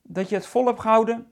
dat 0.02 0.28
je 0.28 0.34
het 0.34 0.46
vol 0.46 0.66
hebt 0.66 0.80
gehouden. 0.80 1.30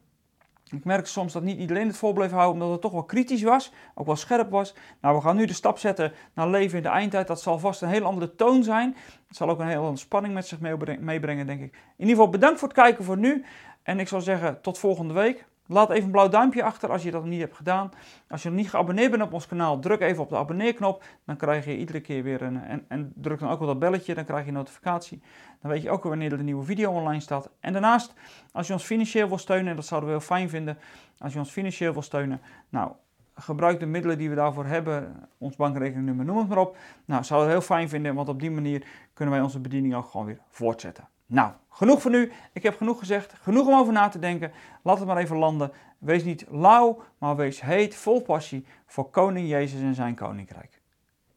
Ik 0.76 0.84
merk 0.84 1.06
soms 1.06 1.32
dat 1.32 1.42
niet 1.42 1.58
iedereen 1.58 1.86
het 1.86 1.96
vol 1.96 2.12
bleef 2.12 2.30
houden, 2.30 2.52
omdat 2.52 2.70
het 2.70 2.80
toch 2.80 2.92
wel 2.92 3.04
kritisch 3.04 3.42
was, 3.42 3.72
ook 3.94 4.06
wel 4.06 4.16
scherp 4.16 4.50
was. 4.50 4.74
Nou, 5.00 5.16
we 5.16 5.22
gaan 5.22 5.36
nu 5.36 5.46
de 5.46 5.52
stap 5.52 5.78
zetten 5.78 6.12
naar 6.34 6.48
leven 6.48 6.76
in 6.76 6.82
de 6.82 6.88
eindtijd. 6.88 7.26
Dat 7.26 7.40
zal 7.40 7.58
vast 7.58 7.82
een 7.82 7.88
heel 7.88 8.04
andere 8.04 8.34
toon 8.34 8.62
zijn. 8.62 8.96
Het 9.28 9.36
zal 9.36 9.48
ook 9.48 9.58
een 9.58 9.66
hele 9.66 9.78
andere 9.78 9.96
spanning 9.96 10.34
met 10.34 10.46
zich 10.46 10.60
meebrengen, 11.00 11.46
denk 11.46 11.60
ik. 11.60 11.72
In 11.72 11.80
ieder 11.96 12.14
geval 12.14 12.30
bedankt 12.30 12.58
voor 12.58 12.68
het 12.68 12.76
kijken 12.76 13.04
voor 13.04 13.18
nu. 13.18 13.44
En 13.82 14.00
ik 14.00 14.08
zou 14.08 14.22
zeggen, 14.22 14.60
tot 14.60 14.78
volgende 14.78 15.14
week. 15.14 15.44
Laat 15.66 15.90
even 15.90 16.04
een 16.04 16.10
blauw 16.10 16.28
duimpje 16.28 16.62
achter 16.62 16.90
als 16.90 17.02
je 17.02 17.10
dat 17.10 17.20
nog 17.20 17.30
niet 17.30 17.40
hebt 17.40 17.56
gedaan. 17.56 17.90
Als 18.28 18.42
je 18.42 18.48
nog 18.48 18.58
niet 18.58 18.70
geabonneerd 18.70 19.10
bent 19.10 19.22
op 19.22 19.32
ons 19.32 19.46
kanaal, 19.46 19.78
druk 19.78 20.00
even 20.00 20.22
op 20.22 20.28
de 20.28 20.36
abonneerknop. 20.36 21.04
Dan 21.24 21.36
krijg 21.36 21.64
je 21.64 21.76
iedere 21.76 22.00
keer 22.00 22.22
weer 22.22 22.42
een. 22.42 22.62
En, 22.62 22.84
en 22.88 23.12
druk 23.14 23.38
dan 23.38 23.50
ook 23.50 23.60
op 23.60 23.66
dat 23.66 23.78
belletje, 23.78 24.14
dan 24.14 24.24
krijg 24.24 24.42
je 24.42 24.48
een 24.48 24.54
notificatie. 24.54 25.22
Dan 25.60 25.70
weet 25.70 25.82
je 25.82 25.90
ook 25.90 26.02
wanneer 26.02 26.32
er 26.32 26.38
een 26.38 26.44
nieuwe 26.44 26.64
video 26.64 26.92
online 26.92 27.20
staat. 27.20 27.50
En 27.60 27.72
daarnaast, 27.72 28.14
als 28.52 28.66
je 28.66 28.72
ons 28.72 28.84
financieel 28.84 29.28
wil 29.28 29.38
steunen, 29.38 29.70
en 29.70 29.76
dat 29.76 29.86
zouden 29.86 30.10
we 30.10 30.16
heel 30.16 30.26
fijn 30.26 30.48
vinden. 30.48 30.78
Als 31.18 31.32
je 31.32 31.38
ons 31.38 31.50
financieel 31.50 31.92
wil 31.92 32.02
steunen, 32.02 32.40
nou, 32.68 32.92
gebruik 33.34 33.80
de 33.80 33.86
middelen 33.86 34.18
die 34.18 34.28
we 34.28 34.34
daarvoor 34.34 34.66
hebben. 34.66 35.28
Ons 35.38 35.56
bankrekeningnummer, 35.56 36.24
noem 36.24 36.38
het 36.38 36.48
maar 36.48 36.58
op. 36.58 36.76
Nou, 37.04 37.24
zouden 37.24 37.48
we 37.48 37.54
heel 37.54 37.64
fijn 37.64 37.88
vinden, 37.88 38.14
want 38.14 38.28
op 38.28 38.40
die 38.40 38.50
manier 38.50 38.86
kunnen 39.14 39.34
wij 39.34 39.42
onze 39.42 39.60
bediening 39.60 39.94
ook 39.94 40.06
gewoon 40.06 40.26
weer 40.26 40.38
voortzetten. 40.48 41.08
Nou, 41.26 41.52
genoeg 41.70 42.00
voor 42.00 42.10
nu. 42.10 42.32
Ik 42.52 42.62
heb 42.62 42.76
genoeg 42.76 42.98
gezegd. 42.98 43.34
Genoeg 43.42 43.66
om 43.66 43.74
over 43.74 43.92
na 43.92 44.08
te 44.08 44.18
denken. 44.18 44.52
Laat 44.82 44.98
het 44.98 45.06
maar 45.06 45.16
even 45.16 45.36
landen. 45.36 45.72
Wees 45.98 46.24
niet 46.24 46.46
lauw, 46.50 47.02
maar 47.18 47.36
wees 47.36 47.60
heet, 47.60 47.96
vol 47.96 48.22
passie 48.22 48.66
voor 48.86 49.10
Koning 49.10 49.48
Jezus 49.48 49.80
en 49.80 49.94
zijn 49.94 50.14
koninkrijk. 50.14 50.80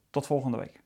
Tot 0.09 0.25
volgende 0.25 0.57
week. 0.57 0.85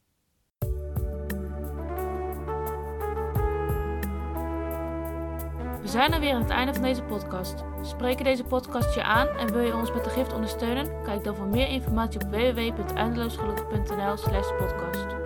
We 5.82 5.88
zijn 5.88 6.14
er 6.14 6.20
weer 6.20 6.34
aan 6.34 6.42
het 6.42 6.50
einde 6.50 6.74
van 6.74 6.84
deze 6.84 7.04
podcast. 7.04 7.64
Spreken 7.82 8.24
deze 8.24 8.44
podcast 8.44 8.96
je 8.96 9.04
aan 9.04 9.28
en 9.28 9.52
wil 9.52 9.62
je 9.62 9.76
ons 9.76 9.94
met 9.94 10.04
de 10.04 10.10
gift 10.10 10.34
ondersteunen? 10.34 11.04
Kijk 11.04 11.24
dan 11.24 11.36
voor 11.36 11.48
meer 11.48 11.68
informatie 11.68 12.22
op 12.22 12.32
www.eindeloosgelukkig.nl/podcast. 12.32 15.21